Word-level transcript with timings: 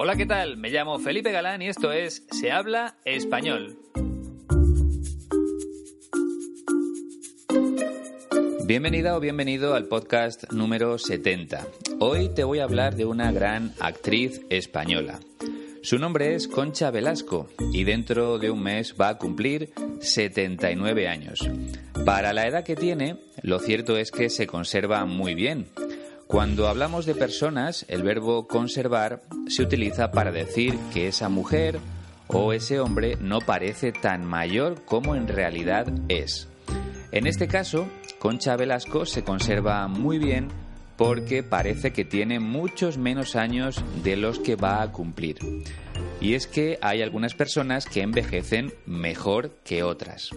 Hola, 0.00 0.14
¿qué 0.14 0.26
tal? 0.26 0.56
Me 0.56 0.70
llamo 0.70 1.00
Felipe 1.00 1.32
Galán 1.32 1.60
y 1.60 1.66
esto 1.66 1.90
es 1.90 2.24
Se 2.30 2.52
habla 2.52 2.98
español. 3.04 3.76
Bienvenida 8.64 9.16
o 9.16 9.20
bienvenido 9.20 9.74
al 9.74 9.86
podcast 9.86 10.52
número 10.52 10.98
70. 10.98 11.66
Hoy 11.98 12.28
te 12.28 12.44
voy 12.44 12.60
a 12.60 12.62
hablar 12.62 12.94
de 12.94 13.06
una 13.06 13.32
gran 13.32 13.74
actriz 13.80 14.40
española. 14.50 15.18
Su 15.82 15.98
nombre 15.98 16.36
es 16.36 16.46
Concha 16.46 16.92
Velasco 16.92 17.48
y 17.72 17.82
dentro 17.82 18.38
de 18.38 18.52
un 18.52 18.62
mes 18.62 18.94
va 18.94 19.08
a 19.08 19.18
cumplir 19.18 19.72
79 19.98 21.08
años. 21.08 21.40
Para 22.04 22.32
la 22.32 22.46
edad 22.46 22.62
que 22.62 22.76
tiene, 22.76 23.16
lo 23.42 23.58
cierto 23.58 23.96
es 23.96 24.12
que 24.12 24.30
se 24.30 24.46
conserva 24.46 25.04
muy 25.06 25.34
bien 25.34 25.66
cuando 26.28 26.68
hablamos 26.68 27.06
de 27.06 27.14
personas, 27.14 27.86
el 27.88 28.02
verbo 28.02 28.46
conservar 28.46 29.22
se 29.48 29.62
utiliza 29.62 30.12
para 30.12 30.30
decir 30.30 30.78
que 30.92 31.08
esa 31.08 31.30
mujer 31.30 31.80
o 32.26 32.52
ese 32.52 32.80
hombre 32.80 33.16
no 33.18 33.40
parece 33.40 33.92
tan 33.92 34.26
mayor 34.26 34.84
como 34.84 35.16
en 35.16 35.26
realidad 35.26 35.86
es. 36.08 36.46
En 37.12 37.26
este 37.26 37.48
caso, 37.48 37.88
Concha 38.18 38.56
Velasco 38.56 39.06
se 39.06 39.24
conserva 39.24 39.88
muy 39.88 40.18
bien 40.18 40.48
porque 40.98 41.42
parece 41.42 41.94
que 41.94 42.04
tiene 42.04 42.40
muchos 42.40 42.98
menos 42.98 43.34
años 43.34 43.82
de 44.04 44.16
los 44.16 44.38
que 44.38 44.54
va 44.54 44.82
a 44.82 44.92
cumplir. 44.92 45.38
Y 46.20 46.34
es 46.34 46.46
que 46.46 46.78
hay 46.82 47.00
algunas 47.00 47.32
personas 47.32 47.86
que 47.86 48.02
envejecen 48.02 48.74
mejor 48.84 49.52
que 49.64 49.82
otras. 49.82 50.28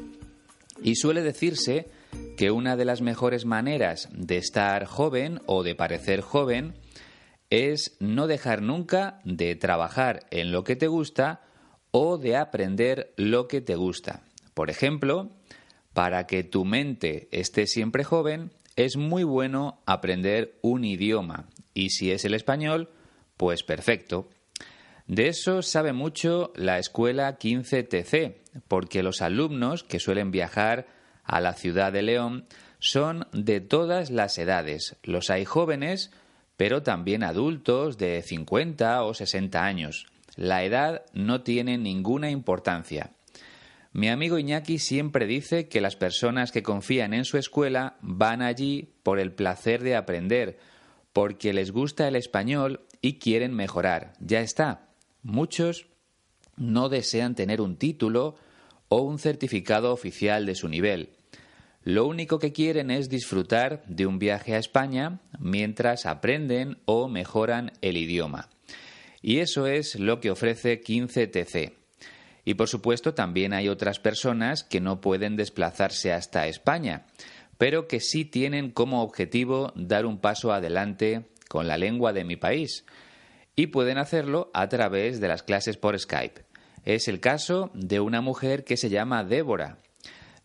Y 0.82 0.96
suele 0.96 1.22
decirse 1.22 1.90
que 2.38 2.52
una 2.52 2.76
de 2.76 2.86
las 2.86 3.02
mejores 3.02 3.46
maneras 3.46 4.10
de 4.12 4.38
estar 4.38 4.86
joven 4.86 5.42
o 5.46 5.64
de 5.64 5.76
parecer 5.76 6.22
joven 6.22 6.74
es 7.50 7.98
no 8.00 8.28
dejar 8.28 8.62
nunca 8.62 9.20
de 9.26 9.56
trabajar 9.56 10.26
en 10.32 10.52
lo 10.52 10.64
que 10.64 10.76
te 10.76 10.88
gusta 10.88 11.42
o 11.92 12.18
de 12.18 12.38
aprender 12.38 13.14
lo 13.18 13.48
que 13.48 13.62
te 13.62 13.76
gusta. 13.76 14.24
Por 14.54 14.70
ejemplo, 14.70 15.32
para 15.94 16.26
que 16.28 16.44
tu 16.44 16.66
mente 16.66 17.28
esté 17.32 17.68
siempre 17.68 18.04
joven, 18.04 18.52
es 18.76 18.96
muy 18.98 19.24
bueno 19.24 19.82
aprender 19.86 20.58
un 20.62 20.86
idioma 20.86 21.50
y 21.74 21.90
si 21.90 22.12
es 22.12 22.26
el 22.26 22.34
español, 22.34 22.90
pues 23.38 23.64
perfecto. 23.64 24.30
De 25.08 25.28
eso 25.28 25.62
sabe 25.62 25.92
mucho 25.92 26.54
la 26.56 26.80
escuela 26.80 27.38
15TC, 27.38 28.36
porque 28.68 29.04
los 29.04 29.22
alumnos 29.22 29.84
que 29.84 30.00
suelen 30.00 30.32
viajar 30.32 30.88
a 31.32 31.40
la 31.40 31.54
ciudad 31.54 31.94
de 31.94 32.02
León 32.02 32.46
son 32.80 33.26
de 33.32 33.62
todas 33.62 34.12
las 34.12 34.38
edades. 34.38 34.98
Los 35.02 35.30
hay 35.30 35.46
jóvenes, 35.46 36.12
pero 36.58 36.84
también 36.84 37.24
adultos 37.24 37.98
de 37.98 38.22
50 38.22 39.02
o 39.04 39.14
60 39.14 39.64
años. 39.64 40.08
La 40.36 40.66
edad 40.66 41.06
no 41.14 41.42
tiene 41.42 41.78
ninguna 41.78 42.30
importancia. 42.30 43.12
Mi 43.94 44.10
amigo 44.10 44.38
Iñaki 44.38 44.78
siempre 44.78 45.26
dice 45.26 45.70
que 45.70 45.80
las 45.80 45.96
personas 45.96 46.52
que 46.52 46.64
confían 46.64 47.14
en 47.14 47.24
su 47.24 47.38
escuela 47.38 47.96
van 48.02 48.42
allí 48.42 48.94
por 49.02 49.18
el 49.18 49.32
placer 49.32 49.84
de 49.84 49.96
aprender, 49.96 50.60
porque 51.14 51.54
les 51.54 51.72
gusta 51.72 52.10
el 52.10 52.18
español 52.18 52.82
y 53.02 53.20
quieren 53.20 53.54
mejorar. 53.54 54.14
Ya 54.20 54.42
está. 54.42 54.90
Muchos 55.24 55.88
no 56.58 56.90
desean 56.90 57.36
tener 57.36 57.62
un 57.62 57.78
título 57.78 58.36
o 58.90 59.02
un 59.04 59.18
certificado 59.18 59.94
oficial 59.94 60.46
de 60.46 60.56
su 60.56 60.68
nivel. 60.68 61.12
Lo 61.84 62.06
único 62.06 62.38
que 62.38 62.54
quieren 62.54 62.92
es 62.92 63.10
disfrutar 63.10 63.84
de 63.88 64.06
un 64.06 64.20
viaje 64.20 64.54
a 64.54 64.60
España 64.60 65.20
mientras 65.40 66.06
aprenden 66.06 66.78
o 66.86 67.08
mejoran 67.08 67.72
el 67.82 67.98
idioma. 67.98 68.50
Y 69.24 69.40
eso 69.40 69.66
es 69.66 70.00
lo 70.00 70.20
que 70.20 70.30
ofrece 70.30 70.82
15TC. 70.82 71.74
Y 72.46 72.54
por 72.54 72.68
supuesto 72.68 73.14
también 73.16 73.54
hay 73.54 73.68
otras 73.68 74.00
personas 74.00 74.64
que 74.64 74.80
no 74.80 75.02
pueden 75.02 75.36
desplazarse 75.36 76.14
hasta 76.14 76.48
España, 76.48 77.06
pero 77.58 77.88
que 77.88 78.00
sí 78.00 78.26
tienen 78.26 78.72
como 78.72 79.02
objetivo 79.02 79.74
dar 79.76 80.06
un 80.06 80.20
paso 80.20 80.52
adelante 80.54 81.26
con 81.48 81.68
la 81.68 81.78
lengua 81.78 82.14
de 82.14 82.24
mi 82.24 82.36
país. 82.36 82.86
Y 83.56 83.68
pueden 83.68 83.98
hacerlo 83.98 84.52
a 84.54 84.70
través 84.70 85.20
de 85.20 85.28
las 85.28 85.44
clases 85.44 85.78
por 85.78 86.00
Skype. 86.00 86.46
Es 86.86 87.08
el 87.08 87.20
caso 87.20 87.72
de 87.74 88.00
una 88.00 88.22
mujer 88.22 88.64
que 88.64 88.78
se 88.78 88.90
llama 88.90 89.24
Débora, 89.24 89.78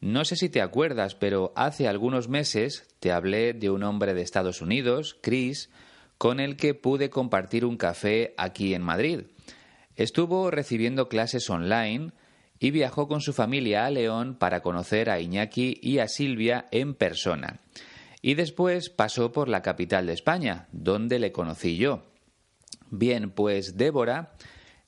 no 0.00 0.24
sé 0.24 0.36
si 0.36 0.48
te 0.48 0.60
acuerdas, 0.60 1.14
pero 1.14 1.52
hace 1.56 1.88
algunos 1.88 2.28
meses 2.28 2.86
te 3.00 3.12
hablé 3.12 3.54
de 3.54 3.70
un 3.70 3.82
hombre 3.82 4.14
de 4.14 4.22
Estados 4.22 4.60
Unidos, 4.60 5.16
Chris, 5.22 5.70
con 6.18 6.40
el 6.40 6.56
que 6.56 6.74
pude 6.74 7.10
compartir 7.10 7.64
un 7.64 7.76
café 7.76 8.34
aquí 8.36 8.74
en 8.74 8.82
Madrid. 8.82 9.20
Estuvo 9.96 10.50
recibiendo 10.50 11.08
clases 11.08 11.48
online 11.48 12.12
y 12.58 12.70
viajó 12.70 13.08
con 13.08 13.20
su 13.20 13.32
familia 13.32 13.86
a 13.86 13.90
León 13.90 14.36
para 14.38 14.60
conocer 14.60 15.10
a 15.10 15.20
Iñaki 15.20 15.78
y 15.82 15.98
a 15.98 16.08
Silvia 16.08 16.66
en 16.70 16.94
persona. 16.94 17.60
Y 18.22 18.34
después 18.34 18.90
pasó 18.90 19.32
por 19.32 19.48
la 19.48 19.62
capital 19.62 20.06
de 20.06 20.12
España, 20.12 20.68
donde 20.72 21.18
le 21.18 21.32
conocí 21.32 21.76
yo. 21.76 22.02
Bien, 22.90 23.30
pues 23.30 23.76
Débora 23.76 24.34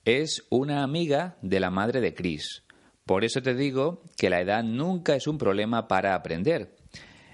es 0.05 0.45
una 0.51 0.83
amiga 0.83 1.37
de 1.43 1.61
la 1.61 1.71
madre 1.71 2.01
de 2.01 2.15
Chris. 2.15 2.63
Por 3.09 3.25
eso 3.25 3.41
te 3.41 3.55
digo 3.55 4.03
que 4.19 4.29
la 4.29 4.43
edad 4.43 4.63
nunca 4.63 5.17
es 5.17 5.27
un 5.27 5.39
problema 5.39 5.89
para 5.89 6.15
aprender. 6.15 6.77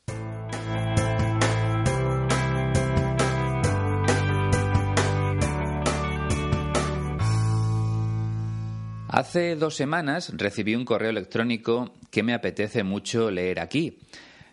Hace 9.15 9.55
dos 9.55 9.77
semanas 9.77 10.33
recibí 10.35 10.75
un 10.75 10.83
correo 10.83 11.09
electrónico 11.09 11.93
que 12.11 12.21
me 12.21 12.33
apetece 12.33 12.83
mucho 12.83 13.31
leer 13.31 13.61
aquí. 13.61 13.99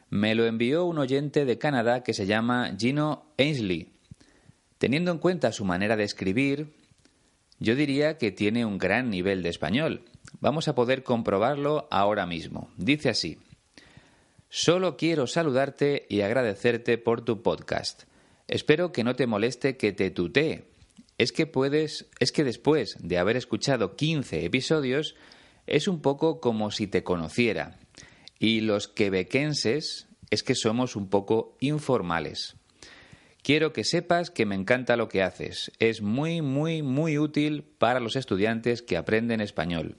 Me 0.08 0.36
lo 0.36 0.46
envió 0.46 0.84
un 0.84 0.98
oyente 0.98 1.44
de 1.44 1.58
Canadá 1.58 2.04
que 2.04 2.14
se 2.14 2.26
llama 2.26 2.72
Gino 2.78 3.24
Ainsley. 3.38 3.90
Teniendo 4.78 5.10
en 5.10 5.18
cuenta 5.18 5.50
su 5.50 5.64
manera 5.64 5.96
de 5.96 6.04
escribir, 6.04 6.74
yo 7.58 7.74
diría 7.74 8.18
que 8.18 8.30
tiene 8.30 8.64
un 8.64 8.78
gran 8.78 9.10
nivel 9.10 9.42
de 9.42 9.48
español. 9.48 10.04
Vamos 10.38 10.68
a 10.68 10.76
poder 10.76 11.02
comprobarlo 11.02 11.88
ahora 11.90 12.24
mismo. 12.24 12.70
Dice 12.76 13.08
así. 13.08 13.38
Solo 14.48 14.96
quiero 14.96 15.26
saludarte 15.26 16.06
y 16.08 16.20
agradecerte 16.20 16.98
por 16.98 17.24
tu 17.24 17.42
podcast. 17.42 18.04
Espero 18.46 18.92
que 18.92 19.02
no 19.02 19.16
te 19.16 19.26
moleste 19.26 19.76
que 19.76 19.90
te 19.90 20.12
tutee. 20.12 20.71
Es 21.18 21.32
que 21.32 21.46
puedes, 21.46 22.08
es 22.18 22.32
que 22.32 22.44
después 22.44 22.96
de 23.00 23.18
haber 23.18 23.36
escuchado 23.36 23.96
15 23.96 24.44
episodios, 24.44 25.14
es 25.66 25.88
un 25.88 26.00
poco 26.00 26.40
como 26.40 26.70
si 26.70 26.86
te 26.86 27.04
conociera. 27.04 27.78
Y 28.38 28.60
los 28.60 28.88
quebequenses 28.88 30.08
es 30.30 30.42
que 30.42 30.54
somos 30.54 30.96
un 30.96 31.08
poco 31.08 31.56
informales. 31.60 32.56
Quiero 33.42 33.72
que 33.72 33.84
sepas 33.84 34.30
que 34.30 34.46
me 34.46 34.54
encanta 34.54 34.96
lo 34.96 35.08
que 35.08 35.22
haces. 35.22 35.72
Es 35.78 36.00
muy, 36.00 36.42
muy, 36.42 36.82
muy 36.82 37.18
útil 37.18 37.64
para 37.78 38.00
los 38.00 38.16
estudiantes 38.16 38.82
que 38.82 38.96
aprenden 38.96 39.40
español. 39.40 39.96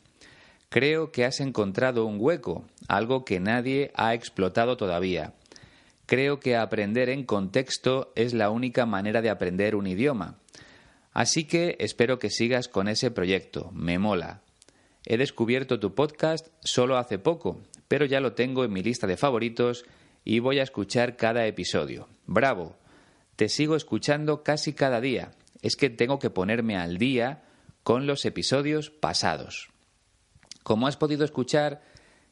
Creo 0.70 1.12
que 1.12 1.26
has 1.26 1.40
encontrado 1.40 2.06
un 2.06 2.18
hueco, 2.20 2.66
algo 2.88 3.26
que 3.26 3.40
nadie 3.40 3.92
ha 3.96 4.14
explotado 4.14 4.76
todavía. 4.76 5.34
Creo 6.06 6.40
que 6.40 6.56
aprender 6.56 7.10
en 7.10 7.26
contexto 7.26 8.12
es 8.16 8.34
la 8.34 8.50
única 8.50 8.86
manera 8.86 9.22
de 9.22 9.30
aprender 9.30 9.76
un 9.76 9.88
idioma. 9.88 10.40
Así 11.14 11.46
que 11.46 11.78
espero 11.80 12.20
que 12.20 12.30
sigas 12.30 12.68
con 12.68 12.88
ese 12.88 13.12
proyecto. 13.12 13.72
Me 13.72 14.00
mola. 14.00 14.42
He 15.06 15.18
descubierto 15.18 15.80
tu 15.80 15.94
podcast 15.94 16.48
solo 16.64 16.98
hace 16.98 17.20
poco, 17.20 17.62
pero 17.88 18.06
ya 18.06 18.20
lo 18.20 18.34
tengo 18.34 18.64
en 18.64 18.74
mi 18.74 18.82
lista 18.82 19.06
de 19.06 19.18
favoritos 19.18 19.86
y 20.26 20.40
voy 20.40 20.60
a 20.60 20.64
escuchar 20.64 21.16
cada 21.16 21.46
episodio. 21.46 22.08
¡Bravo! 22.26 22.78
Te 23.36 23.50
sigo 23.50 23.76
escuchando 23.76 24.44
casi 24.44 24.74
cada 24.74 25.02
día. 25.02 25.32
Es 25.62 25.76
que 25.76 25.90
tengo 25.90 26.20
que 26.20 26.30
ponerme 26.30 26.78
al 26.78 26.98
día 26.98 27.44
con 27.84 28.08
los 28.08 28.26
episodios 28.26 28.90
pasados. 28.90 29.70
Como 30.64 30.88
has 30.88 30.98
podido 30.98 31.26
escuchar, 31.26 31.82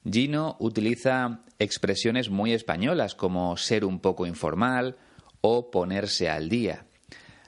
Gino 0.09 0.55
utiliza 0.59 1.41
expresiones 1.59 2.29
muy 2.29 2.53
españolas 2.53 3.13
como 3.13 3.57
ser 3.57 3.85
un 3.85 3.99
poco 3.99 4.25
informal 4.25 4.97
o 5.41 5.69
ponerse 5.69 6.29
al 6.29 6.49
día. 6.49 6.85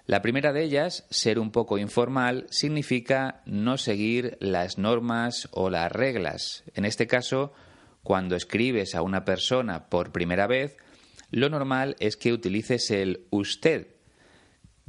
La 0.06 0.22
primera 0.22 0.52
de 0.52 0.64
ellas, 0.64 1.06
ser 1.10 1.40
un 1.40 1.52
poco 1.52 1.78
informal, 1.78 2.46
significa 2.50 3.42
no 3.46 3.78
seguir 3.78 4.38
las 4.42 4.78
normas 4.78 5.48
o 5.52 5.70
las 5.70 5.90
reglas. 5.92 6.64
En 6.74 6.84
este 6.84 7.08
caso, 7.08 7.54
cuando 8.04 8.36
escribes 8.36 8.96
a 8.96 9.02
una 9.02 9.24
persona 9.24 9.88
por 9.88 10.12
primera 10.12 10.46
vez, 10.46 10.76
lo 11.32 11.50
normal 11.50 11.96
es 12.00 12.18
que 12.18 12.34
utilices 12.34 12.92
el 12.92 13.26
usted. 13.30 13.88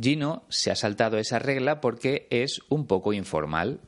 Gino 0.01 0.45
se 0.49 0.73
ha 0.73 0.77
saltado 0.77 1.19
esa 1.19 1.39
regla 1.39 1.81
porque 1.81 2.27
es 2.31 2.61
un 2.69 2.89
poco 2.89 3.13
informal. 3.13 3.81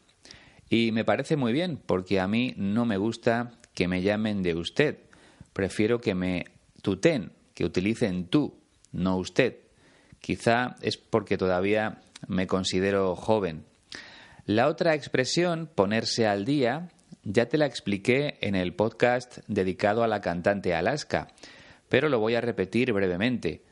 Y 0.70 0.93
me 0.93 1.05
parece 1.05 1.37
muy 1.37 1.52
bien, 1.52 1.76
porque 1.84 2.20
a 2.20 2.28
mí 2.28 2.55
no 2.56 2.84
me 2.84 2.99
gusta 2.99 3.58
que 3.75 3.88
me 3.88 4.02
llamen 4.02 4.43
de 4.43 4.55
usted. 4.55 4.99
Prefiero 5.52 6.00
que 6.00 6.14
me 6.14 6.46
tuten, 6.82 7.32
que 7.52 7.64
utilicen 7.64 8.28
tú, 8.28 8.61
no 8.93 9.17
usted. 9.17 9.66
Quizá 10.26 10.75
es 10.82 10.96
porque 10.96 11.38
todavía 11.38 12.00
me 12.26 12.49
considero 12.49 13.14
joven. 13.14 13.64
La 14.44 14.67
otra 14.67 14.96
expresión, 14.96 15.70
ponerse 15.73 16.26
al 16.26 16.44
día, 16.44 16.88
ya 17.23 17.46
te 17.46 17.56
la 17.56 17.67
expliqué 17.67 18.37
en 18.40 18.56
el 18.56 18.75
podcast 18.75 19.38
dedicado 19.46 20.02
a 20.02 20.08
la 20.08 20.20
cantante 20.20 20.75
Alaska, 20.75 21.28
pero 21.88 22.08
lo 22.08 22.19
voy 22.19 22.34
a 22.34 22.40
repetir 22.40 22.93
brevemente. 22.93 23.62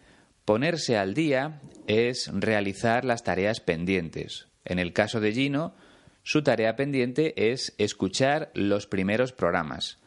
Ponerse 0.44 0.96
al 0.96 1.12
día 1.12 1.60
es 1.88 2.30
realizar 2.32 3.04
las 3.04 3.24
tareas 3.24 3.58
pendientes. 3.58 4.46
En 4.64 4.78
el 4.78 4.92
caso 4.92 5.18
de 5.18 5.32
Gino, 5.32 5.74
su 6.22 6.44
tarea 6.44 6.76
pendiente 6.76 7.50
es 7.50 7.74
escuchar 7.78 8.52
los 8.54 8.86
primeros 8.86 9.32
programas. 9.32 9.98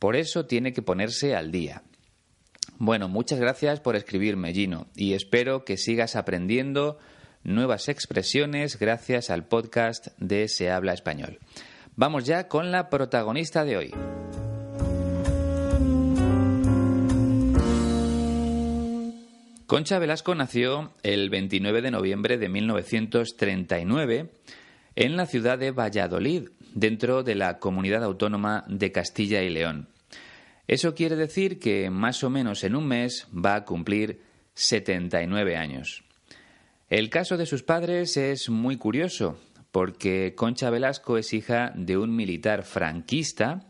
Por 0.00 0.16
eso 0.16 0.46
tiene 0.46 0.72
que 0.72 0.82
ponerse 0.82 1.36
al 1.36 1.52
día. 1.52 1.84
Bueno, 2.78 3.08
muchas 3.08 3.38
gracias 3.38 3.80
por 3.80 3.94
escribirme, 3.94 4.52
Gino, 4.52 4.88
y 4.96 5.14
espero 5.14 5.64
que 5.64 5.76
sigas 5.76 6.16
aprendiendo 6.16 6.98
nuevas 7.44 7.88
expresiones 7.88 8.78
gracias 8.78 9.30
al 9.30 9.46
podcast 9.46 10.08
de 10.18 10.48
Se 10.48 10.70
habla 10.70 10.92
español. 10.92 11.38
Vamos 11.94 12.24
ya 12.24 12.48
con 12.48 12.72
la 12.72 12.90
protagonista 12.90 13.64
de 13.64 13.76
hoy. 13.76 13.94
Concha 19.66 19.98
Velasco 19.98 20.34
nació 20.34 20.92
el 21.02 21.30
29 21.30 21.80
de 21.80 21.90
noviembre 21.90 22.38
de 22.38 22.48
1939 22.48 24.30
en 24.96 25.16
la 25.16 25.26
ciudad 25.26 25.58
de 25.58 25.70
Valladolid, 25.70 26.48
dentro 26.74 27.22
de 27.22 27.34
la 27.34 27.58
comunidad 27.58 28.04
autónoma 28.04 28.64
de 28.68 28.92
Castilla 28.92 29.42
y 29.42 29.50
León. 29.50 29.93
Eso 30.66 30.94
quiere 30.94 31.16
decir 31.16 31.58
que 31.58 31.90
más 31.90 32.24
o 32.24 32.30
menos 32.30 32.64
en 32.64 32.74
un 32.74 32.86
mes 32.86 33.26
va 33.34 33.54
a 33.54 33.64
cumplir 33.64 34.20
79 34.54 35.56
años. 35.56 36.04
El 36.88 37.10
caso 37.10 37.36
de 37.36 37.46
sus 37.46 37.62
padres 37.62 38.16
es 38.16 38.48
muy 38.48 38.76
curioso, 38.76 39.38
porque 39.72 40.34
Concha 40.36 40.70
Velasco 40.70 41.18
es 41.18 41.32
hija 41.32 41.72
de 41.74 41.98
un 41.98 42.14
militar 42.14 42.62
franquista, 42.62 43.66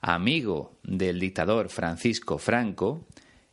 amigo 0.00 0.78
del 0.82 1.20
dictador 1.20 1.68
Francisco 1.68 2.38
Franco, 2.38 3.06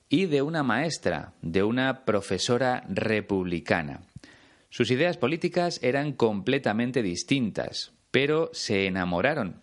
y 0.10 0.28
de 0.28 0.42
una 0.42 0.64
maestra, 0.64 1.34
de 1.42 1.64
una 1.64 2.06
profesora 2.06 2.86
republicana. 2.88 4.02
Sus 4.70 4.92
ideas 4.92 5.18
políticas 5.18 5.80
eran 5.84 6.14
completamente 6.14 7.02
distintas, 7.02 7.94
pero 8.12 8.52
se 8.54 8.86
enamoraron. 8.86 9.60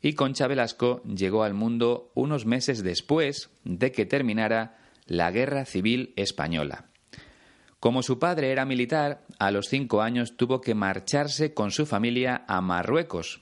Y 0.00 0.12
Concha 0.14 0.46
Velasco 0.46 1.02
llegó 1.02 1.42
al 1.42 1.54
mundo 1.54 2.12
unos 2.14 2.46
meses 2.46 2.82
después 2.82 3.50
de 3.64 3.90
que 3.90 4.06
terminara 4.06 4.78
la 5.06 5.30
Guerra 5.30 5.64
Civil 5.64 6.12
Española. 6.16 6.84
Como 7.80 8.02
su 8.02 8.18
padre 8.18 8.50
era 8.50 8.64
militar, 8.64 9.24
a 9.38 9.50
los 9.50 9.66
cinco 9.68 10.02
años 10.02 10.36
tuvo 10.36 10.60
que 10.60 10.74
marcharse 10.74 11.54
con 11.54 11.70
su 11.70 11.86
familia 11.86 12.44
a 12.48 12.60
Marruecos, 12.60 13.40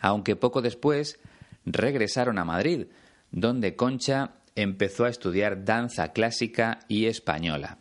aunque 0.00 0.36
poco 0.36 0.62
después 0.62 1.18
regresaron 1.64 2.38
a 2.38 2.44
Madrid, 2.44 2.86
donde 3.30 3.76
Concha 3.76 4.34
empezó 4.54 5.04
a 5.04 5.08
estudiar 5.08 5.64
danza 5.64 6.12
clásica 6.12 6.80
y 6.88 7.06
española. 7.06 7.78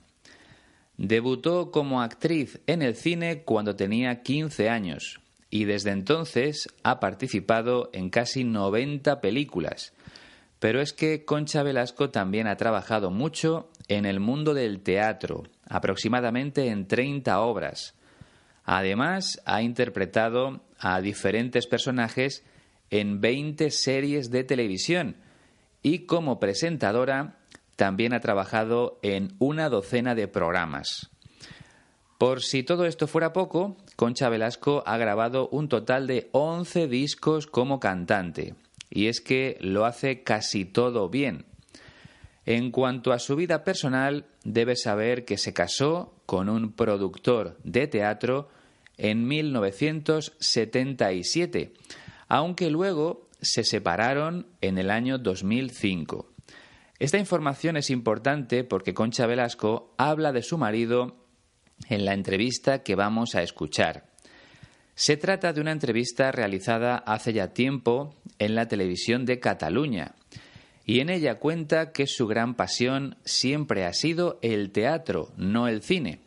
Debutó 0.97 1.71
como 1.71 2.01
actriz 2.01 2.59
en 2.67 2.81
el 2.81 2.95
cine 2.95 3.43
cuando 3.43 3.75
tenía 3.75 4.21
15 4.21 4.69
años 4.69 5.21
y 5.49 5.65
desde 5.65 5.91
entonces 5.91 6.67
ha 6.83 6.99
participado 6.99 7.89
en 7.93 8.09
casi 8.09 8.43
90 8.43 9.21
películas. 9.21 9.93
Pero 10.59 10.81
es 10.81 10.93
que 10.93 11.25
Concha 11.25 11.63
Velasco 11.63 12.09
también 12.09 12.47
ha 12.47 12.57
trabajado 12.57 13.11
mucho 13.11 13.69
en 13.87 14.05
el 14.05 14.19
mundo 14.19 14.53
del 14.53 14.81
teatro, 14.81 15.43
aproximadamente 15.67 16.67
en 16.67 16.87
30 16.87 17.39
obras. 17.39 17.95
Además, 18.65 19.41
ha 19.45 19.61
interpretado 19.61 20.61
a 20.77 21.01
diferentes 21.01 21.65
personajes 21.65 22.43
en 22.89 23.21
20 23.21 23.71
series 23.71 24.31
de 24.31 24.43
televisión 24.43 25.15
y 25.81 26.05
como 26.05 26.39
presentadora 26.39 27.37
también 27.75 28.13
ha 28.13 28.19
trabajado 28.19 28.99
en 29.01 29.35
una 29.39 29.69
docena 29.69 30.13
de 30.13 30.27
programas. 30.27 31.09
Por 32.19 32.43
si 32.43 32.61
todo 32.63 32.85
esto 32.85 33.07
fuera 33.07 33.31
poco, 33.31 33.77
Concha 33.95 34.27
Velasco 34.27 34.83
ha 34.85 34.97
grabado 34.97 35.47
un 35.53 35.69
total 35.69 36.05
de 36.05 36.27
11 36.33 36.89
discos 36.89 37.47
como 37.47 37.79
cantante. 37.79 38.55
Y 38.89 39.07
es 39.07 39.21
que 39.21 39.57
lo 39.61 39.85
hace 39.85 40.21
casi 40.21 40.65
todo 40.65 41.07
bien. 41.07 41.45
En 42.45 42.71
cuanto 42.71 43.13
a 43.13 43.19
su 43.19 43.37
vida 43.37 43.63
personal, 43.63 44.25
debe 44.43 44.75
saber 44.75 45.23
que 45.23 45.37
se 45.37 45.53
casó 45.53 46.13
con 46.25 46.49
un 46.49 46.73
productor 46.73 47.57
de 47.63 47.87
teatro 47.87 48.49
en 48.97 49.25
1977, 49.25 51.71
aunque 52.27 52.69
luego 52.69 53.29
se 53.41 53.63
separaron 53.63 54.45
en 54.59 54.77
el 54.77 54.91
año 54.91 55.19
2005. 55.19 56.29
Esta 56.99 57.17
información 57.17 57.77
es 57.77 57.89
importante 57.89 58.65
porque 58.65 58.93
Concha 58.93 59.25
Velasco 59.25 59.93
habla 59.97 60.33
de 60.33 60.43
su 60.43 60.57
marido 60.57 61.28
en 61.87 62.05
la 62.05 62.13
entrevista 62.13 62.83
que 62.83 62.95
vamos 62.95 63.35
a 63.35 63.41
escuchar. 63.41 64.05
Se 64.95 65.15
trata 65.15 65.53
de 65.53 65.61
una 65.61 65.71
entrevista 65.71 66.31
realizada 66.31 66.97
hace 66.97 67.31
ya 67.31 67.53
tiempo 67.53 68.15
en 68.37 68.55
la 68.55 68.67
televisión 68.67 69.25
de 69.25 69.39
Cataluña 69.39 70.15
y 70.85 70.99
en 70.99 71.09
ella 71.09 71.35
cuenta 71.35 71.91
que 71.91 72.07
su 72.07 72.27
gran 72.27 72.55
pasión 72.55 73.15
siempre 73.23 73.85
ha 73.85 73.93
sido 73.93 74.39
el 74.41 74.71
teatro, 74.71 75.29
no 75.37 75.67
el 75.67 75.83
cine. 75.83 76.19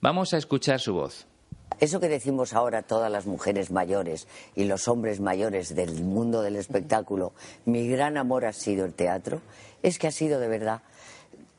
Vamos 0.00 0.34
a 0.34 0.36
escuchar 0.36 0.78
su 0.78 0.92
voz. 0.92 1.26
Eso 1.80 1.98
que 1.98 2.08
decimos 2.08 2.52
ahora 2.52 2.82
todas 2.82 3.10
las 3.10 3.26
mujeres 3.26 3.70
mayores 3.70 4.28
y 4.54 4.64
los 4.64 4.86
hombres 4.88 5.20
mayores 5.20 5.74
del 5.74 6.04
mundo 6.04 6.42
del 6.42 6.56
espectáculo, 6.56 7.32
mi 7.64 7.88
gran 7.88 8.16
amor 8.16 8.44
ha 8.44 8.52
sido 8.52 8.84
el 8.84 8.94
teatro, 8.94 9.40
es 9.82 9.98
que 9.98 10.06
ha 10.06 10.12
sido 10.12 10.38
de 10.38 10.48
verdad 10.48 10.82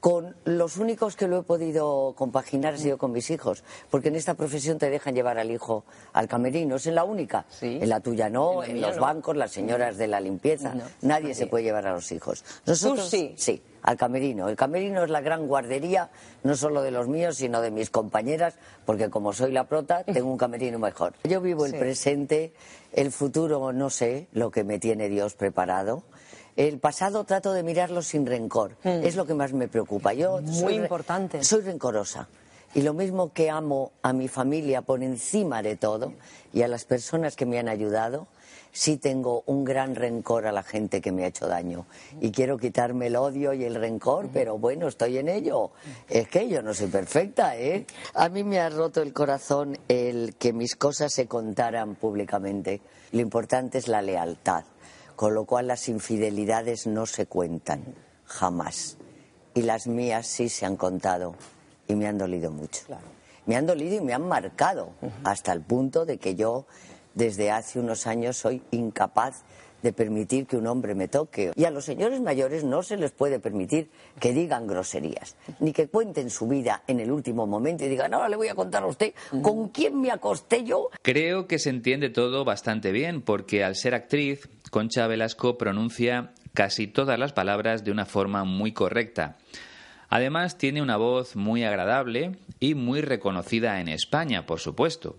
con 0.06 0.36
los 0.46 0.78
únicos 0.78 1.16
que 1.16 1.28
lo 1.28 1.40
he 1.40 1.42
podido 1.42 2.14
compaginar 2.16 2.76
ha 2.76 2.78
sido 2.78 3.00
con 3.00 3.12
mis 3.12 3.32
hijos, 3.32 3.64
porque 3.90 4.10
en 4.10 4.16
esta 4.16 4.36
profesión 4.36 4.78
te 4.78 4.92
dejan 4.92 5.16
llevar 5.16 5.40
al 5.40 5.50
hijo 5.50 5.84
al 6.14 6.28
camerino, 6.28 6.76
es 6.76 6.86
en 6.86 6.94
la 6.94 7.04
única. 7.04 7.48
En 7.60 7.90
la 7.90 8.00
tuya 8.02 8.30
no, 8.30 8.64
en, 8.64 8.82
los 8.82 9.00
bancos, 9.00 9.36
las 9.36 9.50
señoras 9.50 9.98
de 9.98 10.06
la 10.06 10.20
limpieza, 10.20 10.76
nadie 11.02 11.34
se 11.34 11.48
puede 11.48 11.64
llevar 11.64 11.88
a 11.88 11.94
los 11.94 12.12
hijos. 12.12 12.46
Nosotros 12.68 13.10
sí. 13.10 13.34
Sí, 13.36 13.64
al 13.82 13.98
camerino. 13.98 14.48
El 14.48 14.56
camerino 14.56 15.04
es 15.04 15.10
la 15.10 15.22
gran 15.22 15.48
guardería, 15.48 16.12
no 16.44 16.56
solo 16.56 16.84
de 16.84 16.92
los 16.92 17.08
míos, 17.08 17.38
sino 17.38 17.62
de 17.62 17.72
mis 17.72 17.90
compañeras, 17.90 18.60
porque 18.86 19.10
como 19.10 19.34
soy 19.34 19.54
la 19.54 19.64
prota, 19.64 20.04
tengo 20.14 20.30
un 20.30 20.38
camerino 20.38 20.78
mejor. 20.78 21.14
Yo 21.24 21.42
vivo 21.42 21.66
el 21.66 21.74
presente, 21.74 22.54
el 22.94 23.12
futuro 23.12 23.74
no 23.74 23.90
sé 23.90 24.28
lo 24.34 24.52
que 24.52 24.64
me 24.64 24.78
tiene 24.78 25.10
Dios 25.10 25.34
preparado 25.34 26.04
el 26.56 26.80
pasado 26.80 27.24
trato 27.26 27.54
de 27.54 27.64
mirarlo 27.64 28.02
sin 28.02 28.26
rencor. 28.26 28.78
Hmm. 28.84 29.04
Es 29.04 29.16
lo 29.16 29.26
que 29.26 29.34
más 29.34 29.54
me 29.54 29.68
preocupa. 29.68 30.14
Yo 30.14 30.42
Muy 30.42 30.54
soy, 30.54 30.76
importante. 30.76 31.44
Soy 31.44 31.62
rencorosa. 31.62 32.28
Y 32.74 32.82
lo 32.82 32.94
mismo 32.94 33.32
que 33.32 33.50
amo 33.50 33.94
a 34.02 34.12
mi 34.12 34.28
familia 34.28 34.82
por 34.82 35.02
encima 35.02 35.62
de 35.62 35.78
todo 35.78 36.14
y 36.52 36.62
a 36.62 36.68
las 36.68 36.84
personas 36.84 37.38
que 37.38 37.46
me 37.46 37.58
han 37.58 37.70
ayudado, 37.70 38.28
sí 38.74 38.98
tengo 38.98 39.44
un 39.46 39.64
gran 39.64 39.96
rencor 39.96 40.46
a 40.46 40.52
la 40.52 40.62
gente 40.62 41.00
que 41.00 41.14
me 41.14 41.24
ha 41.24 41.28
hecho 41.28 41.48
daño. 41.48 41.86
Y 42.20 42.32
quiero 42.32 42.58
quitarme 42.58 43.08
el 43.08 43.16
odio 43.16 43.54
y 43.54 43.64
el 43.64 43.76
rencor, 43.76 44.28
pero 44.34 44.58
bueno, 44.58 44.90
estoy 44.90 45.18
en 45.18 45.30
ello. 45.30 45.72
Es 46.10 46.28
que 46.28 46.50
yo 46.50 46.62
no 46.62 46.74
soy 46.74 46.88
perfecta, 46.88 47.56
¿eh? 47.56 47.86
A 48.14 48.28
mí 48.28 48.44
me 48.44 48.60
ha 48.60 48.70
roto 48.70 49.02
el 49.02 49.14
corazón 49.14 49.78
el 49.88 50.36
que 50.36 50.52
mis 50.52 50.76
cosas 50.76 51.14
se 51.14 51.28
contaran 51.28 51.96
públicamente. 51.96 52.82
Lo 53.14 53.22
importante 53.22 53.78
es 53.78 53.88
la 53.88 54.02
lealtad 54.02 54.66
con 55.16 55.34
lo 55.34 55.46
cual 55.46 55.68
las 55.68 55.88
infidelidades 55.90 56.88
no 56.88 57.06
se 57.06 57.26
cuentan, 57.26 57.84
jamás. 58.26 58.98
Y 59.54 59.62
las 59.62 59.88
mías 59.88 60.28
sí 60.28 60.50
se 60.50 60.66
han 60.66 60.76
contado 60.76 61.36
y 61.88 61.96
me 61.96 62.08
han 62.08 62.18
dolido 62.18 62.52
mucho. 62.52 62.84
Me 63.46 63.56
han 63.56 63.66
dolido 63.66 63.96
y 63.96 64.02
me 64.02 64.14
han 64.14 64.28
marcado 64.28 64.90
hasta 65.24 65.54
el 65.54 65.62
punto 65.62 66.06
de 66.06 66.18
que 66.18 66.36
yo 66.36 66.66
desde 67.14 67.52
hace 67.52 67.80
unos 67.80 68.08
años 68.08 68.38
soy 68.38 68.62
incapaz 68.72 69.44
de 69.86 69.94
permitir 69.94 70.48
que 70.48 70.58
un 70.58 70.65
hombre 70.65 70.96
me 70.96 71.08
toque. 71.08 71.51
Y 71.56 71.63
a 71.65 71.70
los 71.70 71.86
señores 71.86 72.20
mayores 72.20 72.63
no 72.63 72.82
se 72.82 72.98
les 72.98 73.12
puede 73.12 73.39
permitir 73.39 73.92
que 74.20 74.34
digan 74.34 74.65
groserías, 74.65 75.36
ni 75.60 75.74
que 75.74 75.88
cuenten 75.88 76.32
su 76.32 76.48
vida 76.48 76.82
en 76.88 77.00
el 77.00 77.12
último 77.12 77.46
momento 77.46 77.86
y 77.86 77.88
digan, 77.88 78.15
ahora 78.15 78.27
le 78.27 78.36
voy 78.36 78.48
a 78.48 78.56
contar 78.56 78.82
a 78.82 78.88
usted 78.88 79.13
con 79.44 79.70
quién 79.70 80.01
me 80.01 80.10
acosté 80.10 80.63
yo. 80.63 80.89
Creo 81.04 81.46
que 81.46 81.60
se 81.60 81.70
entiende 81.70 82.10
todo 82.10 82.44
bastante 82.46 82.92
bien, 82.92 83.22
porque 83.22 83.63
al 83.63 83.75
ser 83.75 83.94
actriz, 83.94 84.50
Concha 84.72 85.06
Velasco 85.06 85.56
pronuncia 85.56 86.32
casi 86.56 86.88
todas 86.88 87.20
las 87.20 87.32
palabras 87.32 87.84
de 87.84 87.92
una 87.92 88.08
forma 88.08 88.44
muy 88.44 88.72
correcta. 88.72 89.38
Además, 90.10 90.58
tiene 90.58 90.82
una 90.82 90.98
voz 90.98 91.36
muy 91.36 91.63
agradable 91.63 92.38
y 92.60 92.74
muy 92.74 93.01
reconocida 93.01 93.80
en 93.82 93.88
España, 93.89 94.48
por 94.48 94.60
supuesto. 94.60 95.18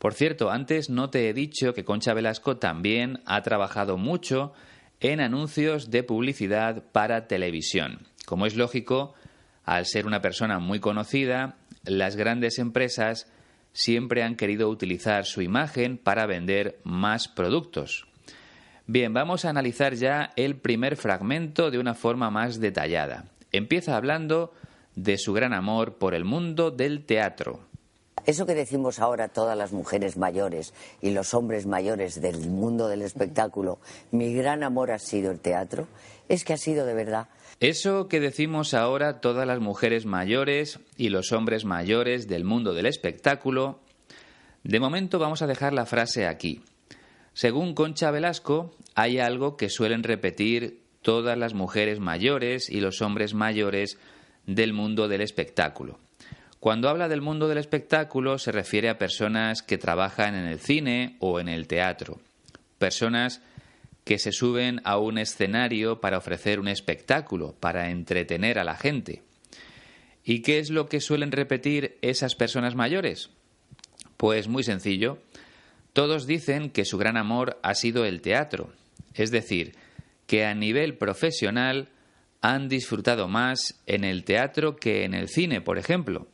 Por 0.00 0.14
cierto, 0.14 0.50
antes 0.50 0.88
no 0.88 1.10
te 1.10 1.28
he 1.28 1.34
dicho 1.34 1.74
que 1.74 1.84
Concha 1.84 2.14
Velasco 2.14 2.56
también 2.56 3.20
ha 3.26 3.42
trabajado 3.42 3.98
mucho 3.98 4.54
en 4.98 5.20
anuncios 5.20 5.90
de 5.90 6.02
publicidad 6.02 6.84
para 6.90 7.26
televisión. 7.26 8.06
Como 8.24 8.46
es 8.46 8.56
lógico, 8.56 9.12
al 9.62 9.84
ser 9.84 10.06
una 10.06 10.22
persona 10.22 10.58
muy 10.58 10.80
conocida, 10.80 11.58
las 11.84 12.16
grandes 12.16 12.58
empresas 12.58 13.30
siempre 13.74 14.22
han 14.22 14.36
querido 14.36 14.70
utilizar 14.70 15.26
su 15.26 15.42
imagen 15.42 15.98
para 15.98 16.24
vender 16.24 16.80
más 16.82 17.28
productos. 17.28 18.06
Bien, 18.86 19.12
vamos 19.12 19.44
a 19.44 19.50
analizar 19.50 19.92
ya 19.96 20.30
el 20.36 20.56
primer 20.56 20.96
fragmento 20.96 21.70
de 21.70 21.78
una 21.78 21.92
forma 21.92 22.30
más 22.30 22.58
detallada. 22.58 23.26
Empieza 23.52 23.98
hablando 23.98 24.54
de 24.94 25.18
su 25.18 25.34
gran 25.34 25.52
amor 25.52 25.98
por 25.98 26.14
el 26.14 26.24
mundo 26.24 26.70
del 26.70 27.04
teatro. 27.04 27.69
Eso 28.26 28.46
que 28.46 28.54
decimos 28.54 28.98
ahora 28.98 29.28
todas 29.28 29.56
las 29.56 29.72
mujeres 29.72 30.16
mayores 30.16 30.74
y 31.00 31.10
los 31.10 31.34
hombres 31.34 31.66
mayores 31.66 32.20
del 32.20 32.50
mundo 32.50 32.88
del 32.88 33.02
espectáculo, 33.02 33.78
mi 34.10 34.34
gran 34.34 34.62
amor 34.62 34.90
ha 34.90 34.98
sido 34.98 35.30
el 35.30 35.40
teatro, 35.40 35.88
es 36.28 36.44
que 36.44 36.52
ha 36.52 36.58
sido 36.58 36.86
de 36.86 36.94
verdad. 36.94 37.28
Eso 37.60 38.08
que 38.08 38.20
decimos 38.20 38.74
ahora 38.74 39.20
todas 39.20 39.46
las 39.46 39.60
mujeres 39.60 40.06
mayores 40.06 40.80
y 40.96 41.08
los 41.08 41.32
hombres 41.32 41.64
mayores 41.64 42.28
del 42.28 42.44
mundo 42.44 42.72
del 42.72 42.86
espectáculo, 42.86 43.80
de 44.64 44.80
momento 44.80 45.18
vamos 45.18 45.42
a 45.42 45.46
dejar 45.46 45.72
la 45.72 45.86
frase 45.86 46.26
aquí. 46.26 46.62
Según 47.32 47.74
Concha 47.74 48.10
Velasco, 48.10 48.74
hay 48.94 49.18
algo 49.18 49.56
que 49.56 49.70
suelen 49.70 50.02
repetir 50.02 50.82
todas 51.02 51.38
las 51.38 51.54
mujeres 51.54 52.00
mayores 52.00 52.68
y 52.68 52.80
los 52.80 53.00
hombres 53.02 53.34
mayores 53.34 53.98
del 54.46 54.72
mundo 54.72 55.08
del 55.08 55.22
espectáculo. 55.22 55.98
Cuando 56.60 56.90
habla 56.90 57.08
del 57.08 57.22
mundo 57.22 57.48
del 57.48 57.56
espectáculo 57.56 58.38
se 58.38 58.52
refiere 58.52 58.90
a 58.90 58.98
personas 58.98 59.62
que 59.62 59.78
trabajan 59.78 60.34
en 60.34 60.44
el 60.44 60.60
cine 60.60 61.16
o 61.18 61.40
en 61.40 61.48
el 61.48 61.66
teatro, 61.66 62.20
personas 62.76 63.40
que 64.04 64.18
se 64.18 64.30
suben 64.30 64.82
a 64.84 64.98
un 64.98 65.16
escenario 65.16 66.02
para 66.02 66.18
ofrecer 66.18 66.60
un 66.60 66.68
espectáculo, 66.68 67.54
para 67.58 67.88
entretener 67.88 68.58
a 68.58 68.64
la 68.64 68.76
gente. 68.76 69.22
¿Y 70.22 70.42
qué 70.42 70.58
es 70.58 70.68
lo 70.68 70.86
que 70.86 71.00
suelen 71.00 71.32
repetir 71.32 71.96
esas 72.02 72.34
personas 72.34 72.74
mayores? 72.74 73.30
Pues 74.18 74.46
muy 74.46 74.62
sencillo. 74.62 75.16
Todos 75.94 76.26
dicen 76.26 76.68
que 76.68 76.84
su 76.84 76.98
gran 76.98 77.16
amor 77.16 77.58
ha 77.62 77.74
sido 77.74 78.04
el 78.04 78.20
teatro, 78.20 78.70
es 79.14 79.30
decir, 79.30 79.76
que 80.26 80.44
a 80.44 80.54
nivel 80.54 80.98
profesional 80.98 81.88
han 82.42 82.68
disfrutado 82.68 83.28
más 83.28 83.80
en 83.86 84.04
el 84.04 84.24
teatro 84.24 84.76
que 84.76 85.04
en 85.04 85.14
el 85.14 85.30
cine, 85.30 85.62
por 85.62 85.78
ejemplo. 85.78 86.28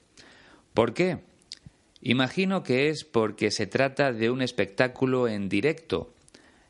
¿Por 0.77 0.93
qué? 0.93 1.21
Imagino 2.03 2.63
que 2.63 2.91
es 2.91 3.05
porque 3.05 3.51
se 3.51 3.67
trata 3.67 4.13
de 4.13 4.29
un 4.29 4.43
espectáculo 4.43 5.27
en 5.27 5.49
directo. 5.49 6.13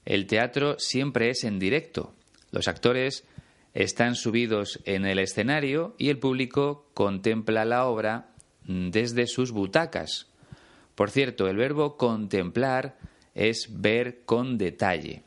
El 0.05 0.29
teatro 0.29 0.79
siempre 0.79 1.31
es 1.31 1.43
en 1.43 1.59
directo. 1.59 2.15
Los 2.53 2.69
actores 2.69 3.25
están 3.75 4.15
subidos 4.15 4.79
en 4.85 5.07
el 5.07 5.19
escenario 5.19 5.97
y 5.99 6.11
el 6.11 6.21
público 6.21 6.87
contempla 6.95 7.65
la 7.65 7.85
obra 7.87 8.29
desde 8.63 9.27
sus 9.27 9.51
butacas. 9.51 10.29
Por 10.95 11.11
cierto, 11.11 11.49
el 11.49 11.57
verbo 11.57 11.97
contemplar 11.97 12.99
es 13.35 13.67
ver 13.73 14.21
con 14.25 14.57
detalle 14.57 15.25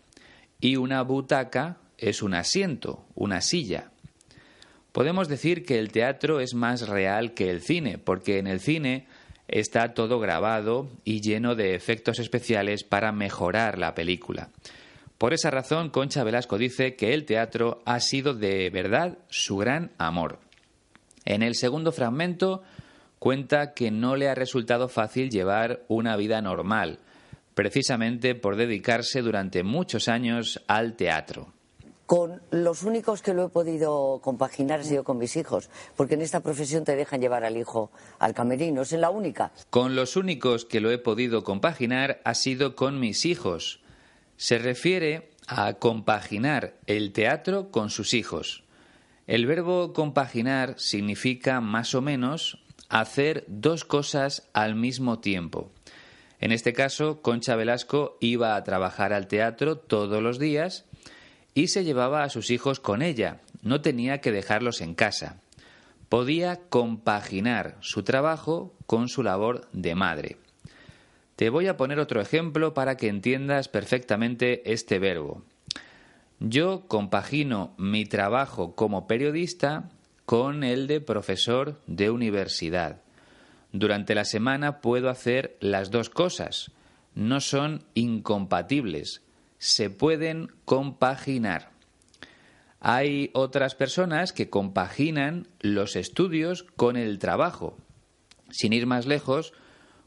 y 0.62 0.78
una 0.78 1.02
butaca 1.02 1.80
es 1.98 2.24
un 2.24 2.34
asiento, 2.34 3.06
una 3.14 3.42
silla. 3.42 3.92
Podemos 5.00 5.30
decir 5.30 5.66
que 5.66 5.80
el 5.80 5.94
teatro 5.94 6.42
es 6.42 6.54
más 6.54 6.90
real 6.90 7.34
que 7.34 7.50
el 7.50 7.62
cine, 7.62 8.00
porque 8.00 8.38
en 8.38 8.48
el 8.48 8.60
cine 8.60 9.08
está 9.48 9.94
todo 9.94 10.20
grabado 10.20 10.90
y 11.06 11.22
lleno 11.22 11.56
de 11.56 11.74
efectos 11.74 12.20
especiales 12.20 12.84
para 12.84 13.14
mejorar 13.14 13.78
la 13.78 13.96
película. 13.96 14.50
Por 15.18 15.34
esa 15.34 15.52
razón, 15.52 15.90
Concha 15.90 16.26
Velasco 16.26 16.58
dice 16.58 16.98
que 16.98 17.14
el 17.14 17.24
teatro 17.24 17.82
ha 17.86 18.02
sido 18.02 18.34
de 18.34 18.70
verdad 18.72 19.20
su 19.30 19.56
gran 19.56 19.92
amor. 20.00 20.40
En 21.24 21.44
el 21.44 21.56
segundo 21.56 21.94
fragmento 21.94 22.64
cuenta 23.20 23.74
que 23.74 23.92
no 23.92 24.18
le 24.18 24.28
ha 24.28 24.36
resultado 24.36 24.90
fácil 24.90 25.30
llevar 25.30 25.86
una 25.88 26.18
vida 26.18 26.42
normal, 26.42 27.00
precisamente 27.54 28.36
por 28.36 28.58
dedicarse 28.58 29.22
durante 29.22 29.64
muchos 29.64 30.10
años 30.10 30.62
al 30.68 30.98
teatro 30.98 31.54
con 32.10 32.42
los 32.50 32.82
únicos 32.82 33.22
que 33.22 33.36
lo 33.36 33.46
he 33.46 33.50
podido 33.50 34.20
compaginar 34.24 34.80
ha 34.80 34.84
sido 34.84 35.04
con 35.04 35.20
mis 35.20 35.38
hijos, 35.38 35.70
porque 35.96 36.16
en 36.16 36.24
esta 36.24 36.40
profesión 36.40 36.84
te 36.84 36.96
dejan 36.96 37.22
llevar 37.22 37.44
al 37.44 37.56
hijo 37.56 37.92
al 38.18 38.34
camerino, 38.34 38.82
es 38.82 38.94
la 38.94 39.12
única. 39.12 39.52
Con 39.70 39.96
los 39.96 40.16
únicos 40.16 40.66
que 40.66 40.80
lo 40.80 40.90
he 40.90 40.98
podido 40.98 41.44
compaginar 41.44 42.20
ha 42.26 42.34
sido 42.34 42.76
con 42.76 43.00
mis 43.00 43.28
hijos. 43.28 43.82
Se 44.38 44.58
refiere 44.58 45.30
a 45.46 45.74
compaginar 45.74 46.74
el 46.88 47.14
teatro 47.14 47.70
con 47.70 47.92
sus 47.92 48.16
hijos. 48.16 48.64
El 49.28 49.46
verbo 49.46 49.94
compaginar 49.94 50.80
significa 50.80 51.62
más 51.62 51.94
o 51.94 52.02
menos 52.02 52.58
hacer 52.90 53.46
dos 53.46 53.86
cosas 53.86 54.50
al 54.54 54.74
mismo 54.74 55.20
tiempo. 55.20 55.70
En 56.40 56.54
este 56.54 56.74
caso, 56.74 57.22
Concha 57.22 57.56
Velasco 57.56 58.18
iba 58.20 58.56
a 58.56 58.64
trabajar 58.64 59.14
al 59.14 59.28
teatro 59.28 59.78
todos 59.78 60.24
los 60.24 60.40
días 60.40 60.89
y 61.60 61.68
se 61.68 61.84
llevaba 61.84 62.24
a 62.24 62.30
sus 62.30 62.52
hijos 62.52 62.80
con 62.80 63.02
ella, 63.02 63.42
no 63.62 63.82
tenía 63.82 64.22
que 64.22 64.32
dejarlos 64.32 64.80
en 64.80 64.96
casa. 64.96 65.42
Podía 66.08 66.62
compaginar 66.70 67.76
su 67.82 68.04
trabajo 68.04 68.74
con 68.86 69.10
su 69.10 69.24
labor 69.24 69.68
de 69.74 69.94
madre. 69.94 70.38
Te 71.36 71.50
voy 71.50 71.68
a 71.68 71.76
poner 71.76 72.00
otro 72.00 72.22
ejemplo 72.22 72.74
para 72.74 72.96
que 72.96 73.10
entiendas 73.10 73.68
perfectamente 73.68 74.72
este 74.72 75.00
verbo. 75.00 75.44
Yo 76.40 76.88
compagino 76.88 77.74
mi 77.78 78.06
trabajo 78.06 78.74
como 78.74 79.06
periodista 79.06 79.90
con 80.26 80.64
el 80.64 80.88
de 80.88 81.02
profesor 81.02 81.82
de 81.88 82.10
universidad. 82.10 83.02
Durante 83.74 84.16
la 84.16 84.24
semana 84.24 84.80
puedo 84.80 85.10
hacer 85.10 85.58
las 85.60 85.92
dos 85.92 86.10
cosas. 86.10 86.72
No 87.16 87.42
son 87.42 87.84
incompatibles. 87.96 89.24
Se 89.60 89.90
pueden 89.90 90.52
compaginar. 90.66 91.70
Hay 92.80 93.30
otras 93.34 93.76
personas 93.76 94.32
que 94.32 94.50
compaginan 94.50 95.48
los 95.60 95.98
estudios 95.98 96.64
con 96.78 96.96
el 96.96 97.20
trabajo. 97.20 97.78
Sin 98.50 98.72
ir 98.72 98.88
más 98.88 99.06
lejos, 99.06 99.54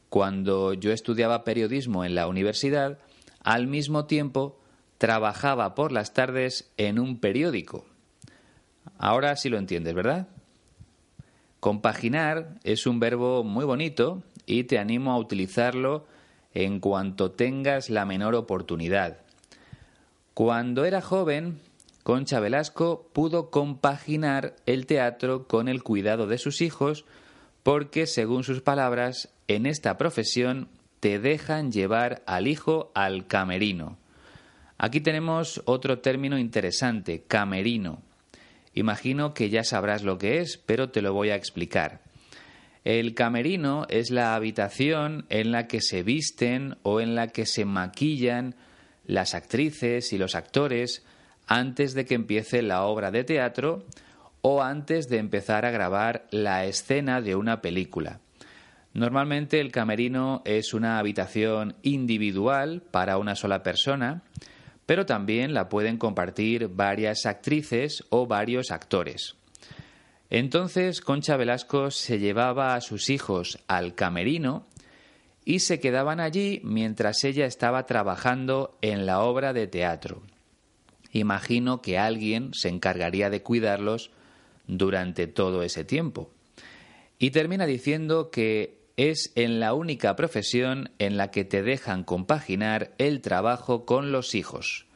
cuando 0.08 0.72
yo 0.72 0.90
estudiaba 0.90 1.44
periodismo 1.44 2.04
en 2.04 2.14
la 2.14 2.28
universidad, 2.28 2.98
al 3.42 3.66
mismo 3.66 4.06
tiempo 4.06 4.58
trabajaba 4.96 5.74
por 5.74 5.92
las 5.92 6.14
tardes 6.14 6.72
en 6.76 6.98
un 6.98 7.20
periódico. 7.20 7.84
Ahora 8.98 9.36
sí 9.36 9.48
lo 9.48 9.58
entiendes, 9.58 9.94
¿verdad? 9.94 10.28
Compaginar 11.60 12.58
es 12.64 12.86
un 12.86 13.00
verbo 13.00 13.44
muy 13.44 13.64
bonito 13.64 14.22
y 14.46 14.64
te 14.64 14.78
animo 14.78 15.12
a 15.12 15.18
utilizarlo 15.18 16.06
en 16.54 16.80
cuanto 16.80 17.32
tengas 17.32 17.90
la 17.90 18.04
menor 18.04 18.34
oportunidad. 18.34 19.21
Cuando 20.34 20.84
era 20.86 21.02
joven, 21.02 21.60
Concha 22.02 22.40
Velasco 22.40 23.08
pudo 23.12 23.50
compaginar 23.50 24.56
el 24.66 24.86
teatro 24.86 25.46
con 25.46 25.68
el 25.68 25.82
cuidado 25.82 26.26
de 26.26 26.38
sus 26.38 26.62
hijos 26.62 27.04
porque, 27.62 28.06
según 28.06 28.42
sus 28.42 28.62
palabras, 28.62 29.28
en 29.46 29.66
esta 29.66 29.98
profesión 29.98 30.68
te 31.00 31.18
dejan 31.18 31.70
llevar 31.70 32.22
al 32.26 32.46
hijo 32.46 32.90
al 32.94 33.26
camerino. 33.26 33.98
Aquí 34.78 35.00
tenemos 35.00 35.62
otro 35.66 35.98
término 35.98 36.38
interesante, 36.38 37.22
camerino. 37.28 38.00
Imagino 38.74 39.34
que 39.34 39.50
ya 39.50 39.64
sabrás 39.64 40.02
lo 40.02 40.16
que 40.16 40.38
es, 40.38 40.56
pero 40.56 40.90
te 40.90 41.02
lo 41.02 41.12
voy 41.12 41.30
a 41.30 41.36
explicar. 41.36 42.00
El 42.84 43.14
camerino 43.14 43.86
es 43.90 44.10
la 44.10 44.34
habitación 44.34 45.26
en 45.28 45.52
la 45.52 45.68
que 45.68 45.80
se 45.80 46.02
visten 46.02 46.78
o 46.82 47.00
en 47.00 47.14
la 47.14 47.28
que 47.28 47.46
se 47.46 47.64
maquillan 47.64 48.56
las 49.06 49.34
actrices 49.34 50.12
y 50.12 50.18
los 50.18 50.34
actores 50.34 51.04
antes 51.46 51.94
de 51.94 52.04
que 52.04 52.14
empiece 52.14 52.62
la 52.62 52.84
obra 52.84 53.10
de 53.10 53.24
teatro 53.24 53.84
o 54.42 54.62
antes 54.62 55.08
de 55.08 55.18
empezar 55.18 55.64
a 55.64 55.70
grabar 55.70 56.26
la 56.30 56.64
escena 56.64 57.20
de 57.20 57.36
una 57.36 57.60
película. 57.60 58.20
Normalmente 58.94 59.60
el 59.60 59.72
camerino 59.72 60.42
es 60.44 60.74
una 60.74 60.98
habitación 60.98 61.76
individual 61.82 62.82
para 62.90 63.16
una 63.16 63.34
sola 63.36 63.62
persona, 63.62 64.22
pero 64.84 65.06
también 65.06 65.54
la 65.54 65.68
pueden 65.68 65.96
compartir 65.96 66.68
varias 66.68 67.24
actrices 67.24 68.04
o 68.10 68.26
varios 68.26 68.70
actores. 68.70 69.36
Entonces 70.28 71.00
Concha 71.00 71.36
Velasco 71.36 71.90
se 71.90 72.18
llevaba 72.18 72.74
a 72.74 72.80
sus 72.80 73.08
hijos 73.10 73.58
al 73.68 73.94
camerino 73.94 74.66
y 75.44 75.60
se 75.60 75.80
quedaban 75.80 76.20
allí 76.20 76.60
mientras 76.64 77.24
ella 77.24 77.46
estaba 77.46 77.86
trabajando 77.86 78.76
en 78.80 79.06
la 79.06 79.20
obra 79.20 79.52
de 79.52 79.66
teatro. 79.66 80.22
Imagino 81.12 81.82
que 81.82 81.98
alguien 81.98 82.54
se 82.54 82.68
encargaría 82.68 83.28
de 83.28 83.42
cuidarlos 83.42 84.10
durante 84.66 85.26
todo 85.26 85.62
ese 85.62 85.84
tiempo. 85.84 86.30
Y 87.18 87.30
termina 87.30 87.66
diciendo 87.66 88.30
que 88.30 88.82
es 88.96 89.32
en 89.34 89.60
la 89.60 89.74
única 89.74 90.16
profesión 90.16 90.90
en 90.98 91.16
la 91.16 91.30
que 91.30 91.44
te 91.44 91.62
dejan 91.62 92.04
compaginar 92.04 92.92
el 92.98 93.20
trabajo 93.20 93.84
con 93.84 94.12
los 94.12 94.34
hijos. 94.34 94.86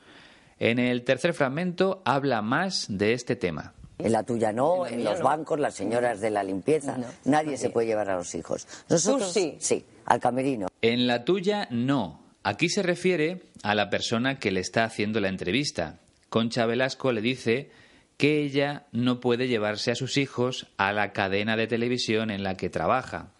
En 0.58 0.78
el 0.78 1.04
tercer 1.04 1.34
fragmento 1.34 2.02
habla 2.04 2.40
más 2.40 2.86
de 2.88 3.12
este 3.12 3.36
tema. 3.36 3.74
En 3.98 4.12
la 4.12 4.22
tuya 4.24 4.52
no, 4.52 4.86
en, 4.86 5.04
los 5.04 5.20
bancos, 5.20 5.58
las 5.58 5.74
señoras 5.74 6.20
de 6.20 6.30
la 6.30 6.42
limpieza, 6.42 6.98
nadie 7.24 7.56
se 7.56 7.70
puede 7.70 7.86
llevar 7.86 8.10
a 8.10 8.16
los 8.16 8.34
hijos. 8.34 8.66
Nosotros 8.90 9.32
sí, 9.32 9.56
sí, 9.58 9.84
al 10.04 10.20
camerino. 10.20 10.68
En 10.82 11.06
la 11.06 11.24
tuya 11.24 11.66
no. 11.70 12.20
Aquí 12.42 12.68
se 12.68 12.82
refiere 12.82 13.42
a 13.62 13.74
la 13.74 13.90
persona 13.90 14.38
que 14.38 14.50
le 14.50 14.60
está 14.60 14.84
haciendo 14.84 15.20
la 15.20 15.28
entrevista. 15.28 15.98
Concha 16.28 16.66
Velasco 16.66 17.10
le 17.10 17.22
dice 17.22 17.70
que 18.16 18.42
ella 18.42 18.86
no 18.92 19.20
puede 19.20 19.48
llevarse 19.48 19.90
a 19.90 19.96
sus 19.96 20.16
hijos 20.16 20.66
a 20.76 20.92
la 20.92 21.12
cadena 21.12 21.56
de 21.56 21.66
televisión 21.66 22.30
en 22.30 22.42
la 22.42 22.56
que 22.56 22.70
trabaja. 22.70 23.32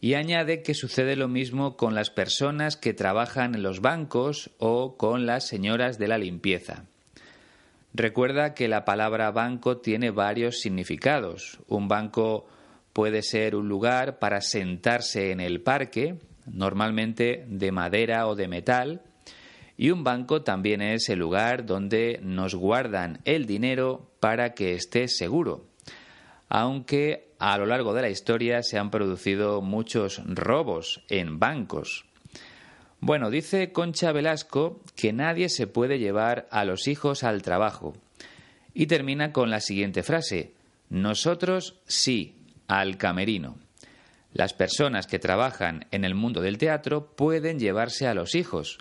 Y 0.00 0.14
añade 0.14 0.62
que 0.62 0.74
sucede 0.74 1.16
lo 1.16 1.28
mismo 1.28 1.76
con 1.76 1.94
las 1.94 2.10
personas 2.10 2.76
que 2.76 2.94
trabajan 2.94 3.54
en 3.54 3.62
los 3.62 3.80
bancos 3.80 4.50
o 4.58 4.96
con 4.96 5.26
las 5.26 5.46
señoras 5.46 5.98
de 5.98 6.08
la 6.08 6.18
limpieza. 6.18 6.84
Recuerda 7.98 8.54
que 8.54 8.68
la 8.68 8.84
palabra 8.84 9.32
banco 9.32 9.78
tiene 9.78 10.12
varios 10.12 10.60
significados. 10.60 11.58
Un 11.66 11.88
banco 11.88 12.46
puede 12.92 13.22
ser 13.22 13.56
un 13.56 13.68
lugar 13.68 14.20
para 14.20 14.40
sentarse 14.40 15.32
en 15.32 15.40
el 15.40 15.62
parque, 15.62 16.20
normalmente 16.46 17.44
de 17.48 17.72
madera 17.72 18.28
o 18.28 18.36
de 18.36 18.46
metal, 18.46 19.02
y 19.76 19.90
un 19.90 20.04
banco 20.04 20.42
también 20.42 20.80
es 20.80 21.08
el 21.08 21.18
lugar 21.18 21.66
donde 21.66 22.20
nos 22.22 22.54
guardan 22.54 23.18
el 23.24 23.46
dinero 23.46 24.12
para 24.20 24.54
que 24.54 24.74
esté 24.74 25.08
seguro. 25.08 25.66
Aunque 26.48 27.32
a 27.40 27.58
lo 27.58 27.66
largo 27.66 27.94
de 27.94 28.02
la 28.02 28.10
historia 28.10 28.62
se 28.62 28.78
han 28.78 28.92
producido 28.92 29.60
muchos 29.60 30.22
robos 30.24 31.04
en 31.08 31.40
bancos. 31.40 32.06
Bueno, 33.00 33.30
dice 33.30 33.72
Concha 33.72 34.12
Velasco 34.12 34.80
que 34.96 35.12
nadie 35.12 35.48
se 35.48 35.66
puede 35.66 35.98
llevar 35.98 36.48
a 36.50 36.64
los 36.64 36.88
hijos 36.88 37.24
al 37.24 37.42
trabajo. 37.42 37.94
Y 38.74 38.86
termina 38.86 39.32
con 39.32 39.50
la 39.50 39.60
siguiente 39.60 40.02
frase. 40.02 40.52
Nosotros 40.90 41.80
sí, 41.86 42.34
al 42.66 42.96
camerino. 42.96 43.56
Las 44.32 44.52
personas 44.52 45.06
que 45.06 45.18
trabajan 45.18 45.86
en 45.90 46.04
el 46.04 46.14
mundo 46.14 46.40
del 46.40 46.58
teatro 46.58 47.06
pueden 47.06 47.58
llevarse 47.58 48.06
a 48.06 48.14
los 48.14 48.34
hijos, 48.34 48.78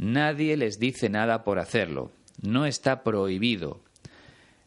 Nadie 0.00 0.56
les 0.56 0.78
dice 0.78 1.10
nada 1.10 1.44
por 1.44 1.58
hacerlo. 1.58 2.10
No 2.40 2.64
está 2.64 3.02
prohibido. 3.02 3.82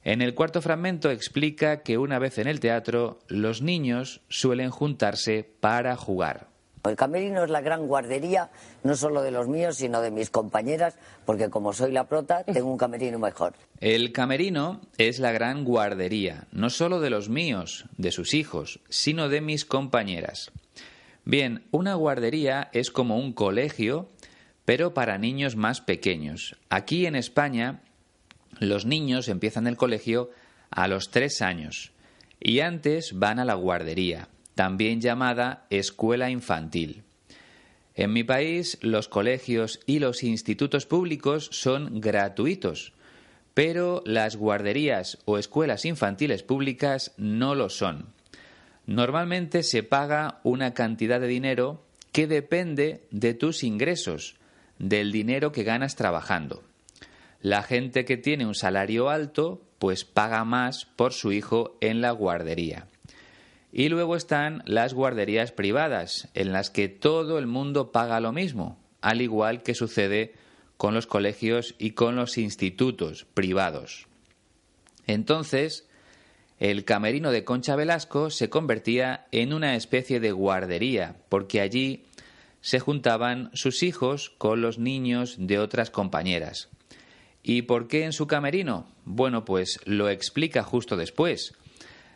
En 0.03 0.21
el 0.21 0.35
cuarto 0.35 0.61
fragmento 0.61 1.09
explica 1.09 1.81
que 1.81 1.97
una 1.97 2.19
vez 2.19 2.37
en 2.37 2.47
el 2.47 2.59
teatro 2.59 3.17
los 3.29 3.63
niños 3.63 4.21
suelen 4.29 4.69
juntarse 4.69 5.43
para 5.59 5.95
jugar. 5.95 6.52
El 6.83 6.95
camerino 6.95 7.43
es 7.43 7.49
la 7.49 7.61
gran 7.61 7.87
guardería, 7.87 8.49
no 8.83 8.95
solo 8.95 9.21
de 9.21 9.31
los 9.31 9.47
míos, 9.47 9.77
sino 9.77 10.01
de 10.01 10.11
mis 10.11 10.29
compañeras, 10.29 10.97
porque 11.25 11.49
como 11.49 11.73
soy 11.73 11.91
la 11.91 12.07
prota, 12.07 12.43
tengo 12.53 12.71
un 12.71 12.77
camerino 12.77 13.19
mejor. 13.19 13.53
El 13.79 14.11
camerino 14.11 14.81
es 14.97 15.19
la 15.19 15.31
gran 15.31 15.63
guardería, 15.63 16.47
no 16.51 16.69
solo 16.69 16.99
de 16.99 17.09
los 17.09 17.29
míos, 17.29 17.85
de 17.97 18.11
sus 18.11 18.33
hijos, 18.33 18.79
sino 18.89 19.29
de 19.29 19.41
mis 19.41 19.65
compañeras. 19.65 20.51
Bien, 21.25 21.63
una 21.71 21.95
guardería 21.95 22.69
es 22.73 22.91
como 22.91 23.17
un 23.17 23.31
colegio 23.31 24.09
pero 24.65 24.93
para 24.93 25.17
niños 25.17 25.55
más 25.55 25.81
pequeños. 25.81 26.55
Aquí 26.69 27.05
en 27.05 27.15
España 27.15 27.81
los 28.59 28.85
niños 28.85 29.27
empiezan 29.27 29.67
el 29.67 29.77
colegio 29.77 30.29
a 30.69 30.87
los 30.87 31.09
tres 31.09 31.41
años 31.41 31.91
y 32.39 32.59
antes 32.59 33.13
van 33.13 33.39
a 33.39 33.45
la 33.45 33.55
guardería, 33.55 34.29
también 34.55 35.01
llamada 35.01 35.65
escuela 35.69 36.29
infantil. 36.29 37.03
En 37.95 38.11
mi 38.11 38.23
país 38.23 38.77
los 38.81 39.07
colegios 39.07 39.79
y 39.85 39.99
los 39.99 40.23
institutos 40.23 40.85
públicos 40.85 41.49
son 41.51 42.01
gratuitos, 42.01 42.93
pero 43.53 44.01
las 44.05 44.35
guarderías 44.35 45.19
o 45.25 45.37
escuelas 45.37 45.85
infantiles 45.85 46.41
públicas 46.41 47.13
no 47.17 47.53
lo 47.53 47.69
son. 47.69 48.07
Normalmente 48.85 49.63
se 49.63 49.83
paga 49.83 50.39
una 50.43 50.73
cantidad 50.73 51.19
de 51.19 51.27
dinero 51.27 51.83
que 52.11 52.27
depende 52.27 53.07
de 53.11 53.33
tus 53.33 53.63
ingresos, 53.63 54.35
del 54.79 55.11
dinero 55.11 55.51
que 55.51 55.63
ganas 55.63 55.95
trabajando. 55.95 56.63
La 57.41 57.61
gente 57.61 58.05
que 58.05 58.17
tiene 58.17 58.45
un 58.45 58.55
salario 58.55 59.09
alto, 59.09 59.61
pues 59.77 60.03
paga 60.03 60.43
más 60.45 60.85
por 60.85 61.13
su 61.13 61.31
hijo 61.31 61.77
en 61.81 62.01
la 62.01 62.11
guardería. 62.11 62.87
Y 63.75 63.89
luego 63.89 64.15
están 64.15 64.61
las 64.67 64.93
guarderías 64.93 65.51
privadas, 65.51 66.29
en 66.35 66.53
las 66.53 66.69
que 66.69 66.89
todo 66.89 67.39
el 67.39 67.47
mundo 67.47 67.91
paga 67.91 68.19
lo 68.19 68.31
mismo, 68.31 68.77
al 69.01 69.19
igual 69.19 69.63
que 69.63 69.73
sucede 69.73 70.35
con 70.77 70.93
los 70.93 71.07
colegios 71.07 71.73
y 71.79 71.91
con 71.91 72.15
los 72.15 72.37
institutos 72.37 73.25
privados. 73.33 74.05
Entonces, 75.07 75.89
el 76.59 76.85
camerino 76.85 77.31
de 77.31 77.43
Concha 77.43 77.75
Velasco 77.75 78.29
se 78.29 78.47
convertía 78.47 79.25
en 79.31 79.53
una 79.53 79.75
especie 79.75 80.19
de 80.19 80.31
guardería, 80.31 81.15
porque 81.27 81.59
allí 81.59 82.05
se 82.61 82.79
juntaban 82.79 83.49
sus 83.53 83.81
hijos 83.81 84.29
con 84.37 84.61
los 84.61 84.77
niños 84.77 85.35
de 85.39 85.57
otras 85.57 85.89
compañeras. 85.89 86.69
¿Y 87.41 87.63
por 87.63 87.87
qué 87.87 88.03
en 88.03 88.13
su 88.13 88.27
camerino? 88.27 88.87
Bueno, 89.03 89.45
pues 89.45 89.79
lo 89.85 90.09
explica 90.09 90.61
justo 90.61 90.95
después. 90.95 91.55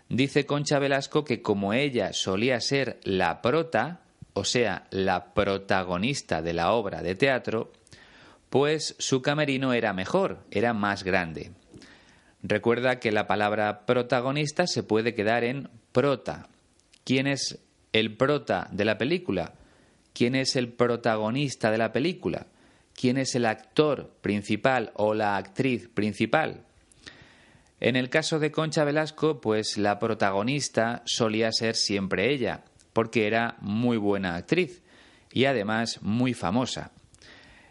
Dice 0.09 0.45
Concha 0.45 0.79
Velasco 0.79 1.25
que 1.25 1.41
como 1.41 1.73
ella 1.73 2.13
solía 2.13 2.61
ser 2.61 2.99
la 3.03 3.41
prota, 3.41 4.01
o 4.33 4.45
sea, 4.45 4.87
la 4.89 5.33
protagonista 5.33 6.41
de 6.41 6.53
la 6.53 6.71
obra 6.71 7.01
de 7.01 7.15
teatro, 7.15 7.73
pues 8.49 8.95
su 8.99 9.21
camerino 9.21 9.73
era 9.73 9.91
mejor, 9.93 10.39
era 10.51 10.73
más 10.73 11.03
grande. 11.03 11.51
Recuerda 12.41 12.99
que 12.99 13.11
la 13.11 13.27
palabra 13.27 13.85
protagonista 13.85 14.67
se 14.67 14.83
puede 14.83 15.13
quedar 15.13 15.43
en 15.43 15.69
prota. 15.91 16.47
¿Quién 17.03 17.27
es 17.27 17.59
el 17.91 18.15
prota 18.15 18.69
de 18.71 18.85
la 18.85 18.97
película? 18.97 19.53
¿Quién 20.13 20.35
es 20.35 20.55
el 20.55 20.69
protagonista 20.69 21.69
de 21.71 21.77
la 21.77 21.91
película? 21.91 22.47
¿Quién 22.93 23.17
es 23.17 23.35
el 23.35 23.45
actor 23.45 24.13
principal 24.21 24.91
o 24.95 25.13
la 25.13 25.35
actriz 25.35 25.89
principal? 25.89 26.66
En 27.79 27.95
el 27.95 28.09
caso 28.09 28.39
de 28.39 28.51
Concha 28.51 28.83
Velasco, 28.83 29.39
pues 29.39 29.77
la 29.77 29.99
protagonista 29.99 31.03
solía 31.05 31.51
ser 31.51 31.75
siempre 31.75 32.31
ella, 32.33 32.63
porque 32.93 33.27
era 33.27 33.57
muy 33.61 33.97
buena 33.97 34.35
actriz 34.35 34.81
y 35.31 35.45
además 35.45 35.99
muy 36.01 36.33
famosa. 36.33 36.91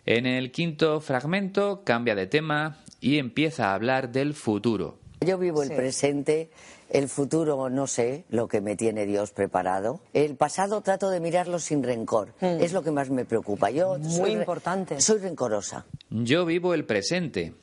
En 0.05 0.27
el 0.27 0.53
quinto 0.53 1.01
fragmento 1.01 1.83
cambia 1.85 2.15
de 2.15 2.29
tema 2.29 2.79
y 3.01 3.19
empieza 3.19 3.71
a 3.71 3.75
hablar 3.75 4.13
del 4.13 4.35
futuro. 4.35 4.99
Yo 5.21 5.39
vivo 5.39 5.63
el 5.65 5.73
presente, 5.73 6.51
el 6.91 7.09
futuro 7.09 7.69
no 7.71 7.89
sé 7.89 8.25
lo 8.29 8.47
que 8.47 8.61
me 8.61 8.77
tiene 8.77 9.07
Dios 9.07 9.33
preparado. 9.33 10.01
El 10.13 10.37
pasado 10.37 10.83
trato 10.83 11.11
de 11.11 11.19
mirarlo 11.19 11.59
sin 11.59 11.83
rencor. 11.83 12.29
Mm. 12.41 12.61
Es 12.61 12.73
lo 12.73 12.83
que 12.85 12.93
más 12.93 13.11
me 13.11 13.25
preocupa. 13.25 13.71
Yo 13.71 13.99
Muy 13.99 14.11
soy 14.13 14.35
re- 14.35 14.41
importante. 14.41 15.01
Soy 15.01 15.19
rencorosa. 15.19 15.85
Yo 16.11 16.45
vivo 16.45 16.75
el 16.75 16.85
presente. 16.85 17.55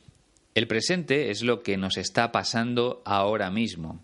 El 0.55 0.67
presente 0.67 1.31
es 1.31 1.41
lo 1.41 1.63
que 1.63 1.77
nos 1.77 1.97
está 1.97 2.31
pasando 2.31 3.01
ahora 3.05 3.49
mismo. 3.49 4.03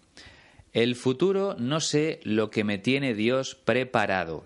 El 0.73 0.95
futuro 0.95 1.55
no 1.57 1.79
sé 1.79 2.19
lo 2.23 2.49
que 2.49 2.63
me 2.63 2.77
tiene 2.77 3.13
Dios 3.13 3.55
preparado. 3.55 4.45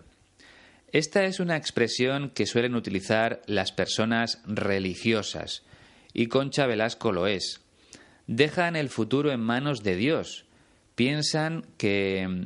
Esta 0.91 1.25
es 1.25 1.39
una 1.39 1.57
expresión 1.57 2.29
que 2.29 2.45
suelen 2.45 2.75
utilizar 2.75 3.41
las 3.47 3.71
personas 3.71 4.41
religiosas, 4.45 5.63
y 6.13 6.27
Concha 6.27 6.67
Velasco 6.67 7.11
lo 7.11 7.25
es. 7.25 7.61
Dejan 8.27 8.75
el 8.75 8.89
futuro 8.89 9.31
en 9.31 9.39
manos 9.39 9.83
de 9.83 9.95
Dios. 9.95 10.45
Piensan 10.95 11.65
que 11.77 12.27
mm, 12.27 12.45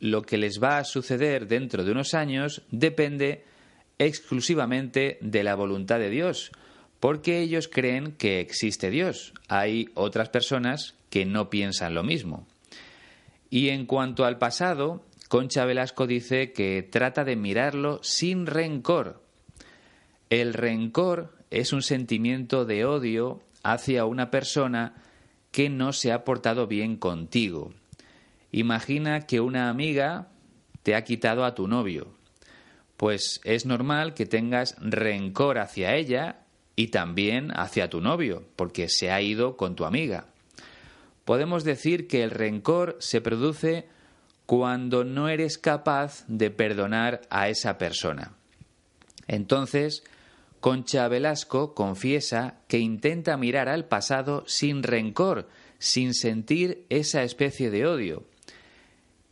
lo 0.00 0.22
que 0.22 0.36
les 0.36 0.60
va 0.62 0.78
a 0.78 0.84
suceder 0.84 1.46
dentro 1.46 1.84
de 1.84 1.92
unos 1.92 2.14
años 2.14 2.62
depende 2.70 3.44
exclusivamente 3.98 5.18
de 5.20 5.44
la 5.44 5.54
voluntad 5.54 6.00
de 6.00 6.10
Dios, 6.10 6.50
porque 7.04 7.40
ellos 7.40 7.68
creen 7.68 8.12
que 8.12 8.40
existe 8.40 8.88
Dios. 8.88 9.34
Hay 9.48 9.90
otras 9.92 10.30
personas 10.30 10.94
que 11.10 11.26
no 11.26 11.50
piensan 11.50 11.92
lo 11.92 12.02
mismo. 12.02 12.46
Y 13.50 13.68
en 13.68 13.84
cuanto 13.84 14.24
al 14.24 14.38
pasado, 14.38 15.04
Concha 15.28 15.66
Velasco 15.66 16.06
dice 16.06 16.52
que 16.52 16.82
trata 16.82 17.24
de 17.24 17.36
mirarlo 17.36 18.00
sin 18.02 18.46
rencor. 18.46 19.22
El 20.30 20.54
rencor 20.54 21.36
es 21.50 21.74
un 21.74 21.82
sentimiento 21.82 22.64
de 22.64 22.86
odio 22.86 23.42
hacia 23.62 24.06
una 24.06 24.30
persona 24.30 24.94
que 25.50 25.68
no 25.68 25.92
se 25.92 26.10
ha 26.10 26.24
portado 26.24 26.66
bien 26.66 26.96
contigo. 26.96 27.74
Imagina 28.50 29.26
que 29.26 29.40
una 29.40 29.68
amiga 29.68 30.28
te 30.82 30.94
ha 30.94 31.04
quitado 31.04 31.44
a 31.44 31.54
tu 31.54 31.68
novio. 31.68 32.14
Pues 32.96 33.42
es 33.44 33.66
normal 33.66 34.14
que 34.14 34.24
tengas 34.24 34.74
rencor 34.80 35.58
hacia 35.58 35.96
ella 35.96 36.43
y 36.76 36.88
también 36.88 37.50
hacia 37.52 37.90
tu 37.90 38.00
novio, 38.00 38.44
porque 38.56 38.88
se 38.88 39.10
ha 39.10 39.20
ido 39.20 39.56
con 39.56 39.76
tu 39.76 39.84
amiga. 39.84 40.26
Podemos 41.24 41.64
decir 41.64 42.06
que 42.06 42.22
el 42.22 42.30
rencor 42.30 42.96
se 43.00 43.20
produce 43.20 43.88
cuando 44.46 45.04
no 45.04 45.28
eres 45.28 45.56
capaz 45.58 46.24
de 46.28 46.50
perdonar 46.50 47.22
a 47.30 47.48
esa 47.48 47.78
persona. 47.78 48.32
Entonces, 49.26 50.04
Concha 50.60 51.08
Velasco 51.08 51.74
confiesa 51.74 52.60
que 52.68 52.78
intenta 52.78 53.36
mirar 53.36 53.68
al 53.68 53.86
pasado 53.86 54.44
sin 54.46 54.82
rencor, 54.82 55.48
sin 55.78 56.14
sentir 56.14 56.84
esa 56.88 57.22
especie 57.22 57.70
de 57.70 57.86
odio. 57.86 58.24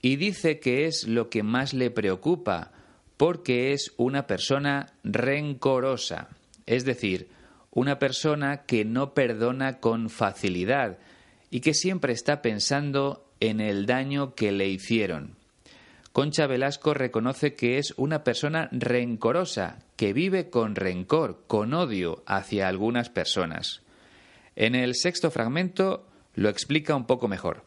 Y 0.00 0.16
dice 0.16 0.60
que 0.60 0.86
es 0.86 1.06
lo 1.06 1.30
que 1.30 1.42
más 1.42 1.74
le 1.74 1.90
preocupa, 1.90 2.72
porque 3.16 3.72
es 3.72 3.94
una 3.96 4.26
persona 4.26 4.94
rencorosa, 5.04 6.28
es 6.66 6.84
decir, 6.84 7.28
una 7.70 7.98
persona 7.98 8.64
que 8.64 8.84
no 8.84 9.14
perdona 9.14 9.80
con 9.80 10.10
facilidad 10.10 10.98
y 11.50 11.60
que 11.60 11.74
siempre 11.74 12.12
está 12.12 12.42
pensando 12.42 13.26
en 13.40 13.60
el 13.60 13.86
daño 13.86 14.34
que 14.34 14.52
le 14.52 14.68
hicieron. 14.68 15.36
Concha 16.12 16.46
Velasco 16.46 16.92
reconoce 16.92 17.54
que 17.54 17.78
es 17.78 17.94
una 17.96 18.22
persona 18.22 18.68
rencorosa, 18.70 19.78
que 19.96 20.12
vive 20.12 20.50
con 20.50 20.74
rencor, 20.74 21.44
con 21.46 21.72
odio 21.72 22.22
hacia 22.26 22.68
algunas 22.68 23.08
personas. 23.08 23.80
En 24.54 24.74
el 24.74 24.94
sexto 24.94 25.30
fragmento 25.30 26.06
lo 26.34 26.50
explica 26.50 26.94
un 26.94 27.06
poco 27.06 27.28
mejor. 27.28 27.64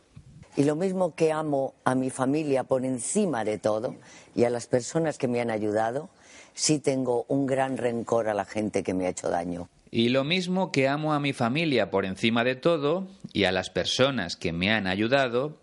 Y 0.55 0.63
lo 0.63 0.75
mismo 0.75 1.15
que 1.15 1.31
amo 1.31 1.73
a 1.83 1.95
mi 1.95 2.09
familia 2.09 2.63
por 2.63 2.85
encima 2.85 3.43
de 3.43 3.57
todo 3.57 3.95
y 4.35 4.43
a 4.43 4.49
las 4.49 4.67
personas 4.67 5.17
que 5.17 5.27
me 5.27 5.41
han 5.41 5.49
ayudado, 5.49 6.09
sí 6.55 6.79
tengo 6.79 7.25
un 7.27 7.45
gran 7.45 7.77
rencor 7.77 8.27
a 8.29 8.33
la 8.33 8.45
gente 8.45 8.81
que 8.81 8.95
me 8.95 9.05
ha 9.05 9.09
hecho 9.09 9.29
daño. 9.29 9.69
Y 9.91 10.09
lo 10.09 10.23
mismo 10.23 10.71
que 10.71 10.87
amo 10.87 11.13
a 11.13 11.19
mi 11.19 11.31
familia 11.31 11.91
por 11.91 12.05
encima 12.05 12.43
de 12.43 12.55
todo 12.55 13.07
y 13.31 13.43
a 13.43 13.51
las 13.51 13.69
personas 13.69 14.35
que 14.35 14.51
me 14.51 14.71
han 14.71 14.87
ayudado, 14.87 15.59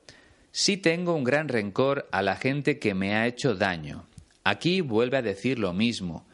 sí 0.53 0.77
tengo 0.77 1.15
un 1.15 1.25
gran 1.25 1.49
rencor 1.49 2.09
a 2.13 2.23
la 2.23 2.37
gente 2.37 2.79
que 2.79 2.95
me 2.95 3.15
ha 3.15 3.27
hecho 3.27 3.55
daño. 3.55 4.05
Aquí 4.45 4.81
vuelve 4.81 5.17
a 5.17 5.23
decir 5.23 5.59
lo 5.59 5.73
mismo, 5.73 6.25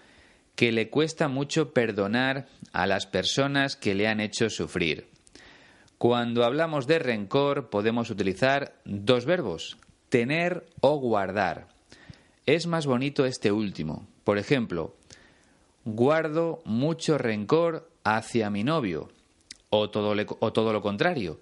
que 0.54 0.72
le 0.72 0.90
cuesta 0.90 1.28
mucho 1.28 1.72
perdonar 1.72 2.46
a 2.72 2.86
las 2.86 3.06
personas 3.06 3.76
que 3.76 3.94
le 3.94 4.08
han 4.08 4.20
hecho 4.20 4.50
sufrir. 4.50 5.08
Cuando 5.98 6.44
hablamos 6.44 6.86
de 6.86 6.98
rencor 6.98 7.70
podemos 7.70 8.10
utilizar 8.10 8.74
dos 8.84 9.24
verbos, 9.24 9.78
tener 10.08 10.66
o 10.80 10.98
guardar. 10.98 11.68
Es 12.46 12.66
más 12.66 12.86
bonito 12.86 13.26
este 13.26 13.52
último. 13.52 14.06
Por 14.28 14.36
ejemplo, 14.36 14.94
guardo 15.86 16.60
mucho 16.66 17.16
rencor 17.16 17.88
hacia 18.04 18.50
mi 18.50 18.62
novio. 18.62 19.08
O 19.70 19.88
todo, 19.88 20.14
le- 20.14 20.26
o 20.28 20.52
todo 20.52 20.74
lo 20.74 20.82
contrario, 20.82 21.40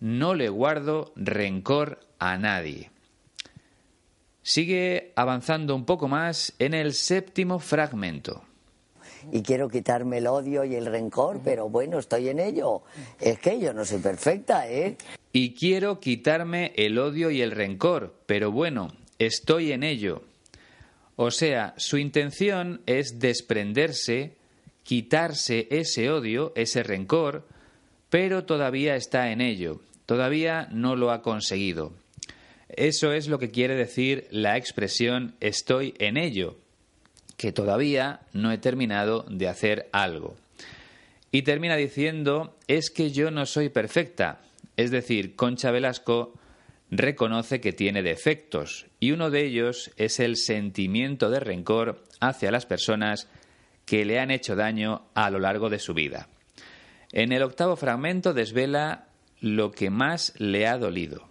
no 0.00 0.34
le 0.34 0.48
guardo 0.48 1.12
rencor 1.14 2.00
a 2.18 2.36
nadie. 2.36 2.90
Sigue 4.42 5.12
avanzando 5.14 5.76
un 5.76 5.84
poco 5.84 6.08
más 6.08 6.54
en 6.58 6.74
el 6.74 6.94
séptimo 6.94 7.60
fragmento. 7.60 8.42
Y 9.30 9.42
quiero 9.42 9.68
quitarme 9.68 10.18
el 10.18 10.26
odio 10.26 10.64
y 10.64 10.74
el 10.74 10.86
rencor, 10.86 11.40
pero 11.44 11.68
bueno, 11.68 12.00
estoy 12.00 12.30
en 12.30 12.40
ello. 12.40 12.82
Es 13.20 13.38
que 13.38 13.60
yo 13.60 13.72
no 13.72 13.84
soy 13.84 14.00
perfecta, 14.00 14.68
¿eh? 14.68 14.96
Y 15.32 15.54
quiero 15.54 16.00
quitarme 16.00 16.72
el 16.74 16.98
odio 16.98 17.30
y 17.30 17.42
el 17.42 17.52
rencor, 17.52 18.12
pero 18.26 18.50
bueno, 18.50 18.88
estoy 19.20 19.70
en 19.70 19.84
ello. 19.84 20.22
O 21.16 21.30
sea, 21.30 21.74
su 21.76 21.98
intención 21.98 22.80
es 22.86 23.18
desprenderse, 23.20 24.36
quitarse 24.82 25.68
ese 25.70 26.10
odio, 26.10 26.52
ese 26.56 26.82
rencor, 26.82 27.46
pero 28.10 28.44
todavía 28.44 28.96
está 28.96 29.30
en 29.30 29.40
ello, 29.40 29.80
todavía 30.06 30.68
no 30.72 30.96
lo 30.96 31.10
ha 31.10 31.22
conseguido. 31.22 31.92
Eso 32.68 33.12
es 33.12 33.28
lo 33.28 33.38
que 33.38 33.50
quiere 33.50 33.76
decir 33.76 34.26
la 34.30 34.56
expresión 34.56 35.34
estoy 35.40 35.94
en 35.98 36.16
ello, 36.16 36.56
que 37.36 37.52
todavía 37.52 38.20
no 38.32 38.50
he 38.50 38.58
terminado 38.58 39.24
de 39.28 39.48
hacer 39.48 39.88
algo. 39.92 40.36
Y 41.30 41.42
termina 41.42 41.76
diciendo, 41.76 42.56
es 42.68 42.90
que 42.90 43.10
yo 43.10 43.30
no 43.30 43.46
soy 43.46 43.68
perfecta. 43.68 44.40
Es 44.76 44.90
decir, 44.90 45.34
Concha 45.36 45.70
Velasco 45.70 46.32
reconoce 46.96 47.60
que 47.60 47.72
tiene 47.72 48.02
defectos 48.02 48.86
y 49.00 49.12
uno 49.12 49.30
de 49.30 49.44
ellos 49.44 49.90
es 49.96 50.20
el 50.20 50.36
sentimiento 50.36 51.28
de 51.30 51.40
rencor 51.40 52.04
hacia 52.20 52.50
las 52.50 52.66
personas 52.66 53.28
que 53.84 54.04
le 54.04 54.20
han 54.20 54.30
hecho 54.30 54.56
daño 54.56 55.06
a 55.14 55.28
lo 55.30 55.38
largo 55.38 55.68
de 55.70 55.78
su 55.78 55.92
vida. 55.92 56.28
En 57.12 57.32
el 57.32 57.42
octavo 57.42 57.76
fragmento 57.76 58.32
desvela 58.32 59.08
lo 59.40 59.72
que 59.72 59.90
más 59.90 60.32
le 60.38 60.66
ha 60.66 60.78
dolido. 60.78 61.28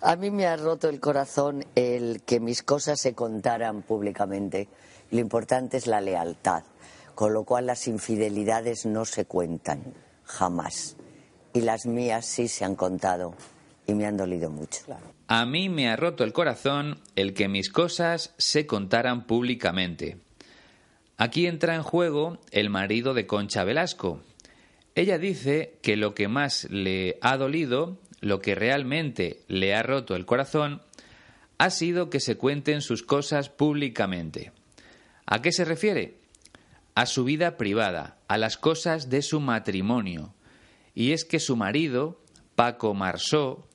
A 0.00 0.16
mí 0.16 0.30
me 0.30 0.46
ha 0.46 0.56
roto 0.56 0.88
el 0.88 1.00
corazón 1.00 1.64
el 1.74 2.22
que 2.22 2.40
mis 2.40 2.62
cosas 2.62 3.00
se 3.00 3.14
contaran 3.14 3.82
públicamente. 3.82 4.68
Lo 5.10 5.20
importante 5.20 5.76
es 5.76 5.86
la 5.86 6.00
lealtad, 6.00 6.64
con 7.14 7.32
lo 7.32 7.44
cual 7.44 7.66
las 7.66 7.86
infidelidades 7.86 8.86
no 8.86 9.04
se 9.04 9.24
cuentan, 9.24 9.94
jamás. 10.24 10.96
Y 11.52 11.60
las 11.60 11.86
mías 11.86 12.26
sí 12.26 12.48
se 12.48 12.64
han 12.64 12.74
contado 12.74 13.34
y 13.86 13.94
me 13.94 14.06
han 14.06 14.16
dolido 14.16 14.50
mucho. 14.50 14.80
A 15.28 15.46
mí 15.46 15.68
me 15.68 15.88
ha 15.88 15.96
roto 15.96 16.24
el 16.24 16.32
corazón 16.32 17.00
el 17.16 17.34
que 17.34 17.48
mis 17.48 17.70
cosas 17.70 18.34
se 18.38 18.66
contaran 18.66 19.26
públicamente. 19.26 20.18
Aquí 21.16 21.46
entra 21.46 21.74
en 21.74 21.82
juego 21.82 22.38
el 22.50 22.70
marido 22.70 23.14
de 23.14 23.26
Concha 23.26 23.64
Velasco. 23.64 24.20
Ella 24.94 25.18
dice 25.18 25.78
que 25.82 25.96
lo 25.96 26.14
que 26.14 26.28
más 26.28 26.64
le 26.70 27.18
ha 27.20 27.36
dolido, 27.36 27.98
lo 28.20 28.40
que 28.40 28.54
realmente 28.54 29.40
le 29.48 29.74
ha 29.74 29.82
roto 29.82 30.16
el 30.16 30.26
corazón, 30.26 30.82
ha 31.58 31.70
sido 31.70 32.10
que 32.10 32.20
se 32.20 32.36
cuenten 32.36 32.80
sus 32.80 33.02
cosas 33.02 33.48
públicamente. 33.48 34.52
¿A 35.26 35.40
qué 35.40 35.52
se 35.52 35.64
refiere? 35.64 36.18
A 36.94 37.06
su 37.06 37.24
vida 37.24 37.56
privada, 37.56 38.18
a 38.28 38.36
las 38.38 38.56
cosas 38.56 39.08
de 39.08 39.22
su 39.22 39.40
matrimonio. 39.40 40.34
Y 40.94 41.12
es 41.12 41.24
que 41.24 41.40
su 41.40 41.56
marido, 41.56 42.20
Paco 42.54 42.94
Marsó, 42.94 43.66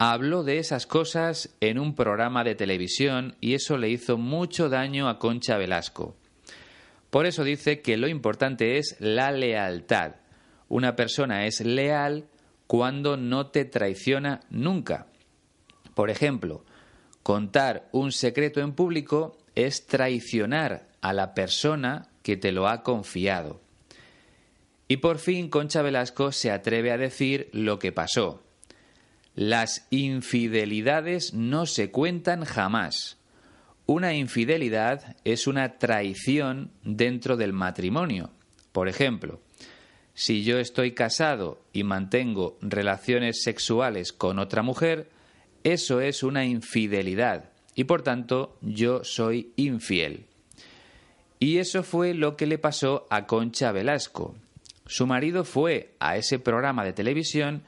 habló 0.00 0.44
de 0.44 0.56
esas 0.56 0.86
cosas 0.86 1.54
en 1.60 1.78
un 1.78 1.94
programa 1.94 2.42
de 2.42 2.54
televisión 2.54 3.36
y 3.38 3.52
eso 3.52 3.76
le 3.76 3.90
hizo 3.90 4.16
mucho 4.16 4.70
daño 4.70 5.10
a 5.10 5.18
Concha 5.18 5.58
Velasco. 5.58 6.16
Por 7.10 7.26
eso 7.26 7.44
dice 7.44 7.82
que 7.82 7.98
lo 7.98 8.08
importante 8.08 8.78
es 8.78 8.96
la 8.98 9.30
lealtad. 9.30 10.14
Una 10.70 10.96
persona 10.96 11.44
es 11.44 11.60
leal 11.60 12.24
cuando 12.66 13.18
no 13.18 13.48
te 13.48 13.66
traiciona 13.66 14.40
nunca. 14.48 15.06
Por 15.92 16.08
ejemplo, 16.08 16.64
contar 17.22 17.86
un 17.92 18.10
secreto 18.10 18.60
en 18.60 18.72
público 18.72 19.36
es 19.54 19.86
traicionar 19.86 20.88
a 21.02 21.12
la 21.12 21.34
persona 21.34 22.08
que 22.22 22.38
te 22.38 22.52
lo 22.52 22.68
ha 22.68 22.82
confiado. 22.82 23.60
Y 24.88 24.96
por 24.96 25.18
fin 25.18 25.50
Concha 25.50 25.82
Velasco 25.82 26.32
se 26.32 26.50
atreve 26.50 26.90
a 26.90 26.96
decir 26.96 27.50
lo 27.52 27.78
que 27.78 27.92
pasó. 27.92 28.42
Las 29.34 29.86
infidelidades 29.90 31.34
no 31.34 31.66
se 31.66 31.90
cuentan 31.90 32.44
jamás. 32.44 33.18
Una 33.86 34.14
infidelidad 34.14 35.16
es 35.24 35.46
una 35.46 35.78
traición 35.78 36.70
dentro 36.84 37.36
del 37.36 37.52
matrimonio. 37.52 38.30
Por 38.72 38.88
ejemplo, 38.88 39.40
si 40.14 40.44
yo 40.44 40.58
estoy 40.58 40.92
casado 40.92 41.62
y 41.72 41.84
mantengo 41.84 42.58
relaciones 42.60 43.42
sexuales 43.42 44.12
con 44.12 44.38
otra 44.38 44.62
mujer, 44.62 45.08
eso 45.64 46.00
es 46.00 46.22
una 46.22 46.44
infidelidad 46.44 47.50
y 47.74 47.84
por 47.84 48.02
tanto 48.02 48.58
yo 48.60 49.04
soy 49.04 49.52
infiel. 49.56 50.26
Y 51.38 51.58
eso 51.58 51.82
fue 51.82 52.14
lo 52.14 52.36
que 52.36 52.46
le 52.46 52.58
pasó 52.58 53.06
a 53.10 53.26
Concha 53.26 53.72
Velasco. 53.72 54.34
Su 54.86 55.06
marido 55.06 55.44
fue 55.44 55.94
a 55.98 56.16
ese 56.16 56.38
programa 56.38 56.84
de 56.84 56.92
televisión 56.92 57.62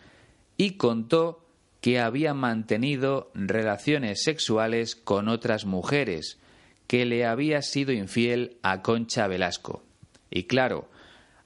y 0.56 0.72
contó 0.72 1.41
que 1.82 2.00
había 2.00 2.32
mantenido 2.32 3.30
relaciones 3.34 4.22
sexuales 4.22 4.96
con 4.96 5.28
otras 5.28 5.66
mujeres, 5.66 6.38
que 6.86 7.04
le 7.04 7.26
había 7.26 7.60
sido 7.60 7.92
infiel 7.92 8.56
a 8.62 8.80
Concha 8.80 9.26
Velasco. 9.26 9.82
Y 10.30 10.44
claro, 10.44 10.88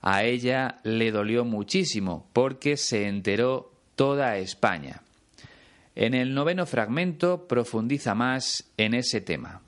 a 0.00 0.22
ella 0.22 0.78
le 0.84 1.10
dolió 1.10 1.44
muchísimo 1.44 2.28
porque 2.32 2.76
se 2.76 3.08
enteró 3.08 3.72
toda 3.96 4.36
España. 4.36 5.02
En 5.96 6.14
el 6.14 6.32
noveno 6.34 6.66
fragmento 6.66 7.48
profundiza 7.48 8.14
más 8.14 8.70
en 8.76 8.94
ese 8.94 9.20
tema 9.20 9.62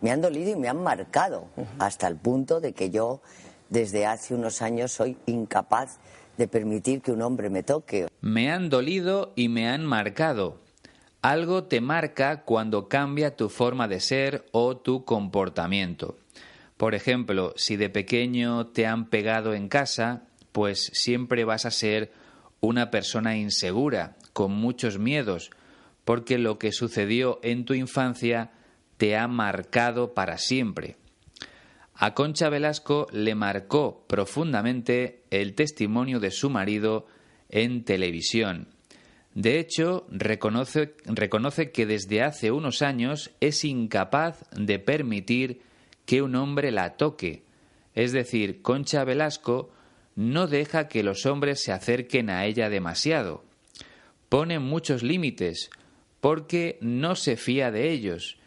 me 0.00 0.10
han 0.10 0.20
dolido 0.20 0.50
y 0.50 0.56
me 0.56 0.68
han 0.68 0.82
marcado 0.82 1.46
hasta 1.78 2.08
el 2.08 2.16
punto 2.16 2.60
de 2.60 2.72
que 2.72 2.90
yo 2.90 3.20
desde 3.68 4.06
hace 4.06 4.34
unos 4.34 4.62
años 4.62 4.92
soy 4.92 5.16
incapaz 5.26 5.98
de 6.36 6.48
permitir 6.48 7.02
que 7.02 7.12
un 7.12 7.22
hombre 7.22 7.50
me 7.50 7.62
toque. 7.62 8.08
Me 8.20 8.50
han 8.50 8.68
dolido 8.68 9.32
y 9.36 9.48
me 9.48 9.68
han 9.68 9.84
marcado. 9.84 10.60
Algo 11.22 11.64
te 11.64 11.80
marca 11.80 12.42
cuando 12.44 12.88
cambia 12.88 13.36
tu 13.36 13.48
forma 13.48 13.88
de 13.88 14.00
ser 14.00 14.46
o 14.52 14.76
tu 14.76 15.04
comportamiento. 15.04 16.18
Por 16.76 16.94
ejemplo, 16.94 17.52
si 17.56 17.76
de 17.76 17.90
pequeño 17.90 18.68
te 18.68 18.86
han 18.86 19.10
pegado 19.10 19.54
en 19.54 19.68
casa, 19.68 20.22
pues 20.52 20.90
siempre 20.94 21.44
vas 21.44 21.66
a 21.66 21.70
ser 21.70 22.12
una 22.60 22.90
persona 22.90 23.36
insegura, 23.36 24.16
con 24.32 24.52
muchos 24.52 24.98
miedos, 24.98 25.50
porque 26.04 26.38
lo 26.38 26.58
que 26.58 26.72
sucedió 26.72 27.38
en 27.42 27.64
tu 27.64 27.74
infancia 27.74 28.50
te 28.96 29.16
ha 29.16 29.28
marcado 29.28 30.14
para 30.14 30.38
siempre. 30.38 30.96
A 31.94 32.14
Concha 32.14 32.48
Velasco 32.48 33.06
le 33.12 33.34
marcó 33.34 34.04
profundamente 34.06 35.22
el 35.30 35.54
testimonio 35.54 36.18
de 36.20 36.30
su 36.30 36.48
marido 36.48 37.06
en 37.50 37.84
televisión. 37.84 38.68
De 39.34 39.58
hecho, 39.58 40.06
reconoce, 40.10 40.92
que 41.72 41.86
desde 41.86 42.22
hace 42.22 42.50
unos 42.50 42.82
años 42.82 43.30
es 43.40 43.64
incapaz 43.64 44.44
de 44.50 44.78
permitir 44.78 45.62
que 46.04 46.22
un 46.22 46.34
hombre 46.34 46.70
la 46.72 46.96
toque. 46.96 47.44
Es 47.94 48.12
decir, 48.12 48.62
Concha 48.62 49.04
Velasco 49.04 49.70
no 50.16 50.46
deja 50.46 50.88
que 50.88 51.02
los 51.02 51.26
hombres 51.26 51.62
se 51.62 51.72
acerquen 51.72 52.30
a 52.30 52.44
ella 52.46 52.68
demasiado. 52.68 53.44
Pone 54.28 54.58
muchos 54.58 55.02
límites 55.02 55.70
porque 56.20 56.78
no 56.80 57.14
se 57.14 57.36
fía 57.36 57.70
de 57.70 57.90
ellos 57.90 58.40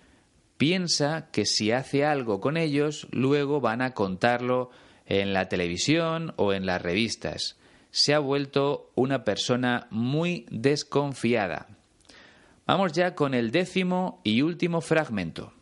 piensa 0.64 1.28
que 1.30 1.46
si 1.46 1.72
hace 1.72 2.06
algo 2.06 2.40
con 2.40 2.56
ellos, 2.56 3.08
luego 3.12 3.60
van 3.60 3.82
a 3.82 3.94
contarlo 3.94 4.70
en 5.06 5.34
la 5.34 5.50
televisión 5.50 6.34
o 6.38 6.54
en 6.54 6.66
las 6.66 6.82
revistas. 6.82 7.58
Se 7.94 8.16
ha 8.16 8.20
vuelto 8.20 8.90
una 8.96 9.24
persona 9.24 9.86
muy 9.92 10.48
desconfiada. 10.50 11.68
Vamos 12.66 12.92
ya 12.92 13.14
con 13.14 13.36
el 13.36 13.52
décimo 13.52 14.20
y 14.24 14.42
último 14.42 14.82
fragmento. 14.82 15.54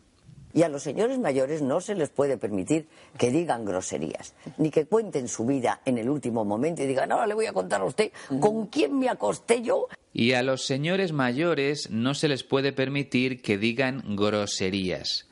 Y 0.54 0.62
a 0.62 0.70
los 0.70 0.82
señores 0.82 1.20
mayores 1.20 1.62
no 1.62 1.82
se 1.82 1.94
les 1.94 2.08
puede 2.08 2.38
permitir 2.38 2.88
que 3.17 3.32
digan 3.32 3.65
groserías, 3.65 4.34
ni 4.58 4.70
que 4.70 4.86
cuenten 4.86 5.28
su 5.28 5.46
vida 5.46 5.82
en 5.84 5.98
el 5.98 6.10
último 6.10 6.46
momento 6.46 6.82
y 6.82 6.88
digan, 6.88 7.12
ahora 7.12 7.28
le 7.28 7.34
voy 7.34 7.48
a 7.48 7.54
contar 7.54 7.82
a 7.82 7.86
usted 7.86 8.13
con 8.39 8.67
quién 8.67 8.98
me 8.98 9.10
acosté 9.10 9.62
yo. 9.62 9.89
Y 10.13 10.32
a 10.32 10.41
los 10.41 10.65
señores 10.65 11.12
mayores 11.12 11.91
no 11.91 12.13
se 12.13 12.30
les 12.30 12.46
puede 12.46 12.72
permitir 12.72 13.41
que 13.41 13.58
digan 13.58 14.15
groserías. 14.15 15.28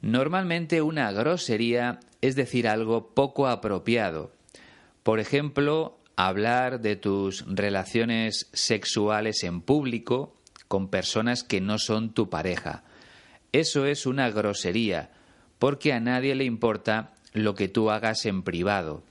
Normalmente 0.00 0.80
una 0.80 1.12
grosería 1.12 2.00
es 2.22 2.34
decir 2.34 2.66
algo 2.66 3.08
poco 3.08 3.46
apropiado. 3.46 4.30
Por 5.02 5.20
ejemplo, 5.20 5.99
hablar 6.28 6.80
de 6.80 6.96
tus 6.96 7.44
relaciones 7.46 8.48
sexuales 8.52 9.42
en 9.44 9.60
público 9.60 10.36
con 10.68 10.88
personas 10.88 11.44
que 11.44 11.60
no 11.60 11.78
son 11.78 12.12
tu 12.14 12.28
pareja 12.30 12.84
eso 13.52 13.84
es 13.84 14.06
una 14.06 14.30
grosería, 14.30 15.10
porque 15.58 15.92
a 15.92 16.00
nadie 16.00 16.34
le 16.34 16.44
importa 16.44 17.14
lo 17.32 17.54
que 17.54 17.68
tú 17.68 17.90
hagas 17.90 18.24
en 18.26 18.42
privado. 18.42 19.02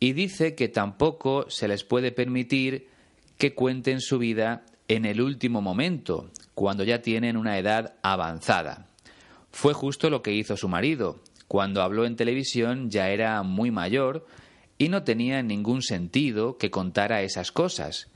Y 0.00 0.12
dice 0.12 0.54
que 0.54 0.68
tampoco 0.68 1.48
se 1.48 1.68
les 1.68 1.84
puede 1.84 2.10
permitir 2.10 2.88
que 3.38 3.54
cuenten 3.54 4.00
su 4.00 4.18
vida 4.18 4.64
en 4.88 5.04
el 5.04 5.20
último 5.20 5.62
momento, 5.62 6.30
cuando 6.54 6.84
ya 6.84 7.02
tienen 7.02 7.36
una 7.36 7.58
edad 7.58 7.94
avanzada. 8.02 8.86
Fue 9.50 9.72
justo 9.72 10.10
lo 10.10 10.22
que 10.22 10.32
hizo 10.32 10.56
su 10.56 10.68
marido. 10.68 11.20
Cuando 11.48 11.82
habló 11.82 12.04
en 12.04 12.16
televisión 12.16 12.90
ya 12.90 13.10
era 13.10 13.42
muy 13.42 13.70
mayor 13.70 14.26
y 14.78 14.88
no 14.88 15.02
tenía 15.02 15.42
ningún 15.42 15.82
sentido 15.82 16.58
que 16.58 16.70
contara 16.70 17.22
esas 17.22 17.52
cosas, 17.52 18.08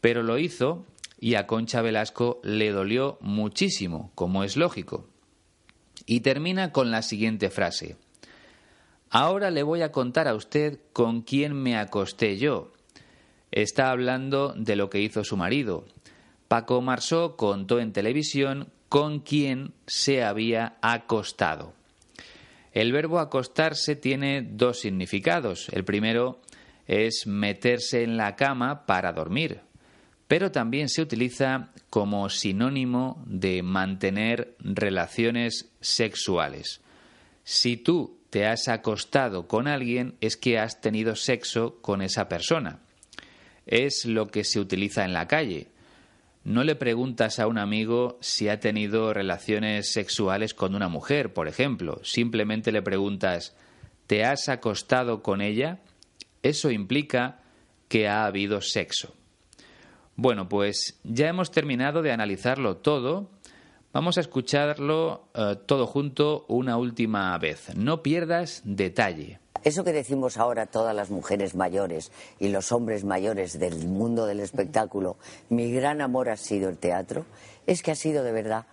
pero 0.00 0.22
lo 0.22 0.38
hizo 0.38 0.84
y 1.20 1.34
a 1.34 1.46
Concha 1.46 1.82
Velasco 1.82 2.40
le 2.42 2.70
dolió 2.70 3.18
muchísimo, 3.20 4.10
como 4.14 4.44
es 4.44 4.56
lógico. 4.56 5.06
Y 6.06 6.20
termina 6.20 6.72
con 6.72 6.90
la 6.90 7.02
siguiente 7.02 7.50
frase. 7.50 7.96
Ahora 9.10 9.50
le 9.50 9.62
voy 9.62 9.82
a 9.82 9.92
contar 9.92 10.28
a 10.28 10.34
usted 10.34 10.78
con 10.92 11.22
quién 11.22 11.54
me 11.54 11.76
acosté 11.76 12.38
yo. 12.38 12.72
Está 13.50 13.90
hablando 13.90 14.52
de 14.56 14.76
lo 14.76 14.90
que 14.90 15.00
hizo 15.00 15.24
su 15.24 15.36
marido. 15.36 15.86
Paco 16.48 16.80
Marsó 16.80 17.36
contó 17.36 17.80
en 17.80 17.92
televisión 17.92 18.68
con 18.88 19.20
quién 19.20 19.72
se 19.86 20.22
había 20.22 20.76
acostado. 20.80 21.72
El 22.76 22.92
verbo 22.92 23.20
acostarse 23.20 23.96
tiene 23.96 24.42
dos 24.42 24.80
significados. 24.80 25.70
El 25.72 25.82
primero 25.86 26.42
es 26.86 27.26
meterse 27.26 28.02
en 28.02 28.18
la 28.18 28.36
cama 28.36 28.84
para 28.84 29.14
dormir, 29.14 29.60
pero 30.28 30.52
también 30.52 30.90
se 30.90 31.00
utiliza 31.00 31.72
como 31.88 32.28
sinónimo 32.28 33.24
de 33.24 33.62
mantener 33.62 34.56
relaciones 34.58 35.70
sexuales. 35.80 36.82
Si 37.44 37.78
tú 37.78 38.18
te 38.28 38.44
has 38.44 38.68
acostado 38.68 39.48
con 39.48 39.68
alguien 39.68 40.16
es 40.20 40.36
que 40.36 40.58
has 40.58 40.82
tenido 40.82 41.16
sexo 41.16 41.80
con 41.80 42.02
esa 42.02 42.28
persona. 42.28 42.80
Es 43.64 44.04
lo 44.04 44.26
que 44.26 44.44
se 44.44 44.60
utiliza 44.60 45.06
en 45.06 45.14
la 45.14 45.26
calle. 45.26 45.68
No 46.46 46.62
le 46.62 46.76
preguntas 46.76 47.40
a 47.40 47.48
un 47.48 47.58
amigo 47.58 48.18
si 48.20 48.48
ha 48.48 48.60
tenido 48.60 49.12
relaciones 49.12 49.90
sexuales 49.90 50.54
con 50.54 50.76
una 50.76 50.88
mujer, 50.88 51.32
por 51.32 51.48
ejemplo. 51.48 51.98
Simplemente 52.04 52.70
le 52.70 52.82
preguntas 52.82 53.56
¿te 54.06 54.24
has 54.24 54.48
acostado 54.48 55.24
con 55.24 55.40
ella? 55.40 55.80
Eso 56.44 56.70
implica 56.70 57.40
que 57.88 58.06
ha 58.06 58.26
habido 58.26 58.60
sexo. 58.60 59.12
Bueno, 60.14 60.48
pues 60.48 61.00
ya 61.02 61.26
hemos 61.26 61.50
terminado 61.50 62.00
de 62.00 62.12
analizarlo 62.12 62.76
todo. 62.76 63.28
Vamos 63.96 64.18
a 64.18 64.20
escucharlo 64.20 65.22
eh, 65.34 65.56
todo 65.64 65.86
junto 65.86 66.44
una 66.48 66.76
última 66.76 67.38
vez. 67.38 67.74
No 67.74 68.02
pierdas 68.02 68.60
detalle. 68.62 69.40
Eso 69.64 69.84
que 69.84 69.94
decimos 69.94 70.36
ahora 70.36 70.66
todas 70.66 70.94
las 70.94 71.10
mujeres 71.10 71.54
mayores 71.54 72.12
y 72.38 72.48
los 72.48 72.72
hombres 72.72 73.04
mayores 73.04 73.58
del 73.58 73.88
mundo 73.88 74.26
del 74.26 74.40
espectáculo, 74.40 75.16
mi 75.48 75.72
gran 75.72 76.02
amor 76.02 76.28
ha 76.28 76.36
sido 76.36 76.68
el 76.68 76.76
teatro, 76.76 77.24
es 77.66 77.82
que 77.82 77.90
ha 77.90 77.94
sido 77.94 78.22
de 78.22 78.32
verdad 78.32 78.66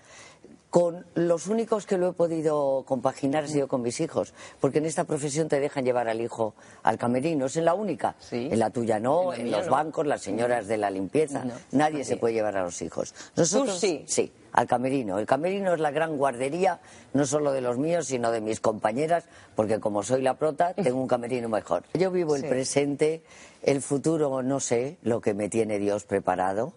con 0.73 1.05
los 1.13 1.45
únicos 1.45 1.86
que 1.86 1.99
lo 1.99 2.09
he 2.09 2.13
podido 2.13 2.83
compaginar 2.88 3.43
ha 3.43 3.47
sido 3.47 3.67
con 3.67 3.83
mis 3.83 4.01
hijos, 4.01 4.33
porque 4.59 4.79
en 4.79 4.88
esta 4.88 5.03
profesión 5.03 5.47
te 5.47 5.59
dejan 5.59 5.86
llevar 5.86 6.07
al 6.09 6.19
hijo 6.19 6.55
al 6.81 6.97
camerino, 6.97 7.45
es 7.45 7.57
la 7.57 7.75
única. 7.75 8.15
En 8.31 8.57
la 8.57 8.71
tuya 8.71 8.99
no, 8.99 9.36
en, 9.36 9.51
los 9.51 9.69
bancos, 9.69 10.07
las 10.07 10.23
señoras 10.23 10.65
de 10.65 10.77
la 10.77 10.89
limpieza, 10.89 11.43
nadie, 11.73 12.03
se 12.03 12.17
puede 12.17 12.33
llevar 12.33 12.57
a 12.57 12.63
los 12.63 12.81
hijos. 12.81 13.13
Nosotros 13.36 13.79
sí. 13.79 14.03
Sí, 14.07 14.31
al 14.51 14.65
camerino. 14.65 15.19
El 15.19 15.27
camerino 15.27 15.75
es 15.75 15.79
la 15.79 15.91
gran 15.91 16.17
guardería, 16.17 16.79
no 17.13 17.27
solo 17.27 17.51
de 17.51 17.62
los 17.62 17.77
míos, 17.77 18.07
sino 18.07 18.31
de 18.31 18.41
mis 18.41 18.59
compañeras, 18.59 19.25
porque 19.55 19.79
como 19.79 20.01
soy 20.01 20.23
la 20.23 20.39
prota, 20.39 20.73
tengo 20.83 20.99
un 20.99 21.07
camerino 21.07 21.49
mejor. 21.49 21.83
Yo 21.93 22.09
vivo 22.09 22.36
el 22.36 22.45
presente, 22.45 23.21
el 23.62 23.83
futuro 23.83 24.41
no 24.41 24.59
sé 24.59 24.97
lo 25.03 25.21
que 25.21 25.36
me 25.36 25.49
tiene 25.49 25.77
Dios 25.77 26.05
preparado 26.05 26.73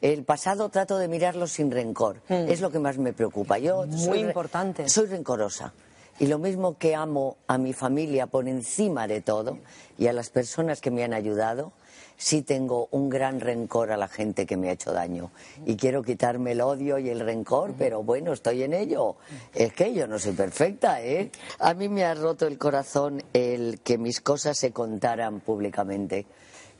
el 0.00 0.24
pasado 0.24 0.68
trato 0.68 0.98
de 0.98 1.08
mirarlo 1.08 1.46
sin 1.46 1.70
rencor. 1.70 2.22
Hmm. 2.28 2.48
Es 2.48 2.60
lo 2.60 2.70
que 2.70 2.78
más 2.78 2.98
me 2.98 3.12
preocupa. 3.12 3.58
Yo 3.58 3.86
Muy 3.86 3.98
soy, 3.98 4.20
importante. 4.20 4.88
Soy 4.88 5.06
rencorosa. 5.06 5.72
Y 6.20 6.26
lo 6.26 6.38
mismo 6.38 6.76
que 6.78 6.96
amo 6.96 7.36
a 7.46 7.58
mi 7.58 7.72
familia 7.72 8.26
por 8.26 8.48
encima 8.48 9.06
de 9.06 9.20
todo 9.20 9.58
y 9.98 10.08
a 10.08 10.12
las 10.12 10.30
personas 10.30 10.80
que 10.80 10.90
me 10.90 11.04
han 11.04 11.14
ayudado, 11.14 11.72
sí 12.16 12.42
tengo 12.42 12.88
un 12.90 13.08
gran 13.08 13.38
rencor 13.38 13.92
a 13.92 13.96
la 13.96 14.08
gente 14.08 14.44
que 14.44 14.56
me 14.56 14.68
ha 14.68 14.72
hecho 14.72 14.92
daño. 14.92 15.30
Y 15.64 15.76
quiero 15.76 16.02
quitarme 16.02 16.52
el 16.52 16.60
odio 16.60 16.98
y 16.98 17.08
el 17.08 17.20
rencor, 17.20 17.74
pero 17.78 18.02
bueno, 18.02 18.32
estoy 18.32 18.64
en 18.64 18.74
ello. 18.74 19.14
Es 19.54 19.72
que 19.72 19.94
yo 19.94 20.08
no 20.08 20.18
soy 20.18 20.32
perfecta, 20.32 21.00
¿eh? 21.02 21.30
A 21.60 21.72
mí 21.74 21.88
me 21.88 22.04
ha 22.04 22.14
roto 22.14 22.48
el 22.48 22.58
corazón 22.58 23.22
el 23.32 23.78
que 23.80 23.96
mis 23.96 24.20
cosas 24.20 24.58
se 24.58 24.72
contaran 24.72 25.38
públicamente. 25.38 26.26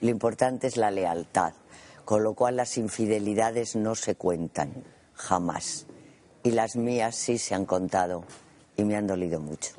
Lo 0.00 0.10
importante 0.10 0.66
es 0.66 0.76
la 0.76 0.90
lealtad 0.90 1.52
con 2.08 2.22
lo 2.22 2.32
cual 2.32 2.56
las 2.56 2.78
infidelidades 2.78 3.76
no 3.76 3.94
se 3.94 4.14
cuentan, 4.14 4.82
jamás. 5.12 5.84
Y 6.42 6.52
las 6.52 6.74
mías 6.74 7.14
sí 7.14 7.36
se 7.36 7.54
han 7.54 7.66
contado 7.66 8.24
y 8.78 8.84
me 8.84 8.96
han 8.96 9.06
dolido 9.06 9.40
mucho. 9.40 9.72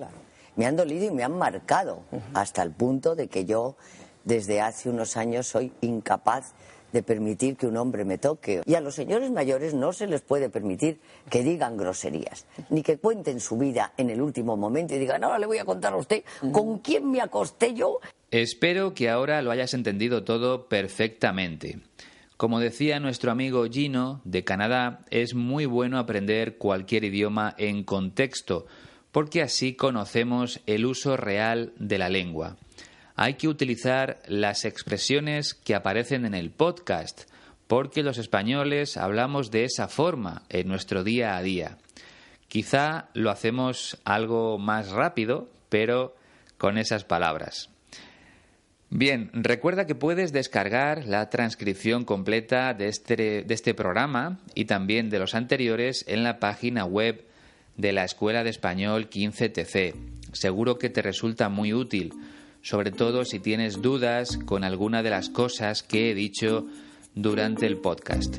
Me 0.56 0.68
han 0.68 0.76
dolido 0.76 1.08
y 1.08 1.10
me 1.10 1.24
han 1.24 1.36
marcado 1.36 2.04
hasta 2.36 2.62
el 2.62 2.70
punto 2.70 3.16
de 3.16 3.30
que 3.30 3.46
yo 3.46 3.78
desde 4.26 4.62
hace 4.62 4.92
unos 4.92 5.18
años 5.18 5.48
soy 5.48 5.74
incapaz 5.82 6.54
de 6.92 7.02
permitir 7.02 7.58
que 7.58 7.66
un 7.66 7.78
hombre 7.78 8.06
me 8.06 8.20
toque. 8.20 8.62
Y 8.64 8.76
a 8.76 8.82
los 8.82 8.94
señores 8.94 9.32
mayores 9.32 9.74
no 9.74 9.92
se 9.92 10.06
les 10.06 10.22
puede 10.22 10.52
permitir 10.52 11.02
que 11.32 11.42
digan 11.42 11.78
groserías, 11.78 12.46
ni 12.70 12.84
que 12.84 13.00
cuenten 13.00 13.40
su 13.40 13.58
vida 13.58 13.94
en 13.98 14.12
el 14.12 14.22
último 14.22 14.56
momento 14.56 14.94
y 14.94 15.00
digan, 15.00 15.24
ahora 15.24 15.40
le 15.40 15.48
voy 15.48 15.58
a 15.58 15.66
contar 15.66 15.94
a 15.94 15.98
usted 15.98 16.24
con 16.52 16.78
quién 16.78 17.10
me 17.10 17.22
acosté 17.22 17.74
yo. 17.74 18.00
Espero 18.30 18.94
que 18.94 19.10
ahora 19.10 19.42
lo 19.42 19.50
hayas 19.50 19.74
entendido 19.74 20.24
todo 20.24 20.68
perfectamente. 20.68 21.80
Como 22.40 22.62
decía 22.62 23.02
nuestro 23.02 23.32
amigo 23.32 23.66
Gino 23.70 24.22
de 24.24 24.46
Canadá, 24.46 25.02
es 25.10 25.34
muy 25.34 25.66
bueno 25.66 26.00
aprender 26.00 26.58
cualquier 26.58 27.04
idioma 27.04 27.54
en 27.58 27.84
contexto, 27.84 28.66
porque 29.12 29.42
así 29.42 29.74
conocemos 29.74 30.62
el 30.66 30.86
uso 30.86 31.18
real 31.18 31.74
de 31.80 31.98
la 31.98 32.08
lengua. 32.08 32.56
Hay 33.18 33.34
que 33.34 33.50
utilizar 33.50 34.22
las 34.26 34.64
expresiones 34.64 35.54
que 35.54 35.76
aparecen 35.76 36.26
en 36.26 36.34
el 36.34 36.50
podcast, 36.50 37.24
porque 37.68 38.04
los 38.04 38.18
españoles 38.18 38.96
hablamos 38.96 39.52
de 39.52 39.66
esa 39.66 39.90
forma 39.90 40.44
en 40.48 40.70
nuestro 40.70 41.04
día 41.04 41.36
a 41.36 41.42
día. 41.42 41.78
Quizá 42.48 43.10
lo 43.14 43.32
hacemos 43.32 44.00
algo 44.06 44.58
más 44.58 44.92
rápido, 44.92 45.50
pero 45.68 46.16
con 46.58 46.78
esas 46.78 47.04
palabras. 47.04 47.70
Bien, 48.92 49.30
recuerda 49.34 49.86
que 49.86 49.94
puedes 49.94 50.34
descargar 50.34 51.06
la 51.06 51.30
transcripción 51.30 52.06
completa 52.06 52.74
de 52.74 52.88
este, 52.88 53.44
de 53.44 53.54
este 53.54 53.76
programa 53.76 54.40
y 54.56 54.66
también 54.66 55.12
de 55.12 55.20
los 55.20 55.36
anteriores 55.36 56.04
en 56.08 56.24
la 56.24 56.40
página 56.40 56.86
web 56.86 57.24
de 57.78 57.94
la 57.94 58.04
Escuela 58.04 58.44
de 58.44 58.50
Español 58.50 59.10
15TC. 59.10 59.94
Seguro 60.34 60.80
que 60.80 60.90
te 60.90 61.04
resulta 61.04 61.50
muy 61.50 61.72
útil, 61.72 62.14
sobre 62.64 62.92
todo 62.92 63.26
si 63.26 63.40
tienes 63.40 63.82
dudas 63.82 64.38
con 64.38 64.64
alguna 64.64 65.04
de 65.04 65.12
las 65.12 65.30
cosas 65.30 65.84
que 65.84 66.10
he 66.10 66.16
dicho 66.16 66.66
durante 67.14 67.68
el 67.68 67.78
podcast. 67.78 68.38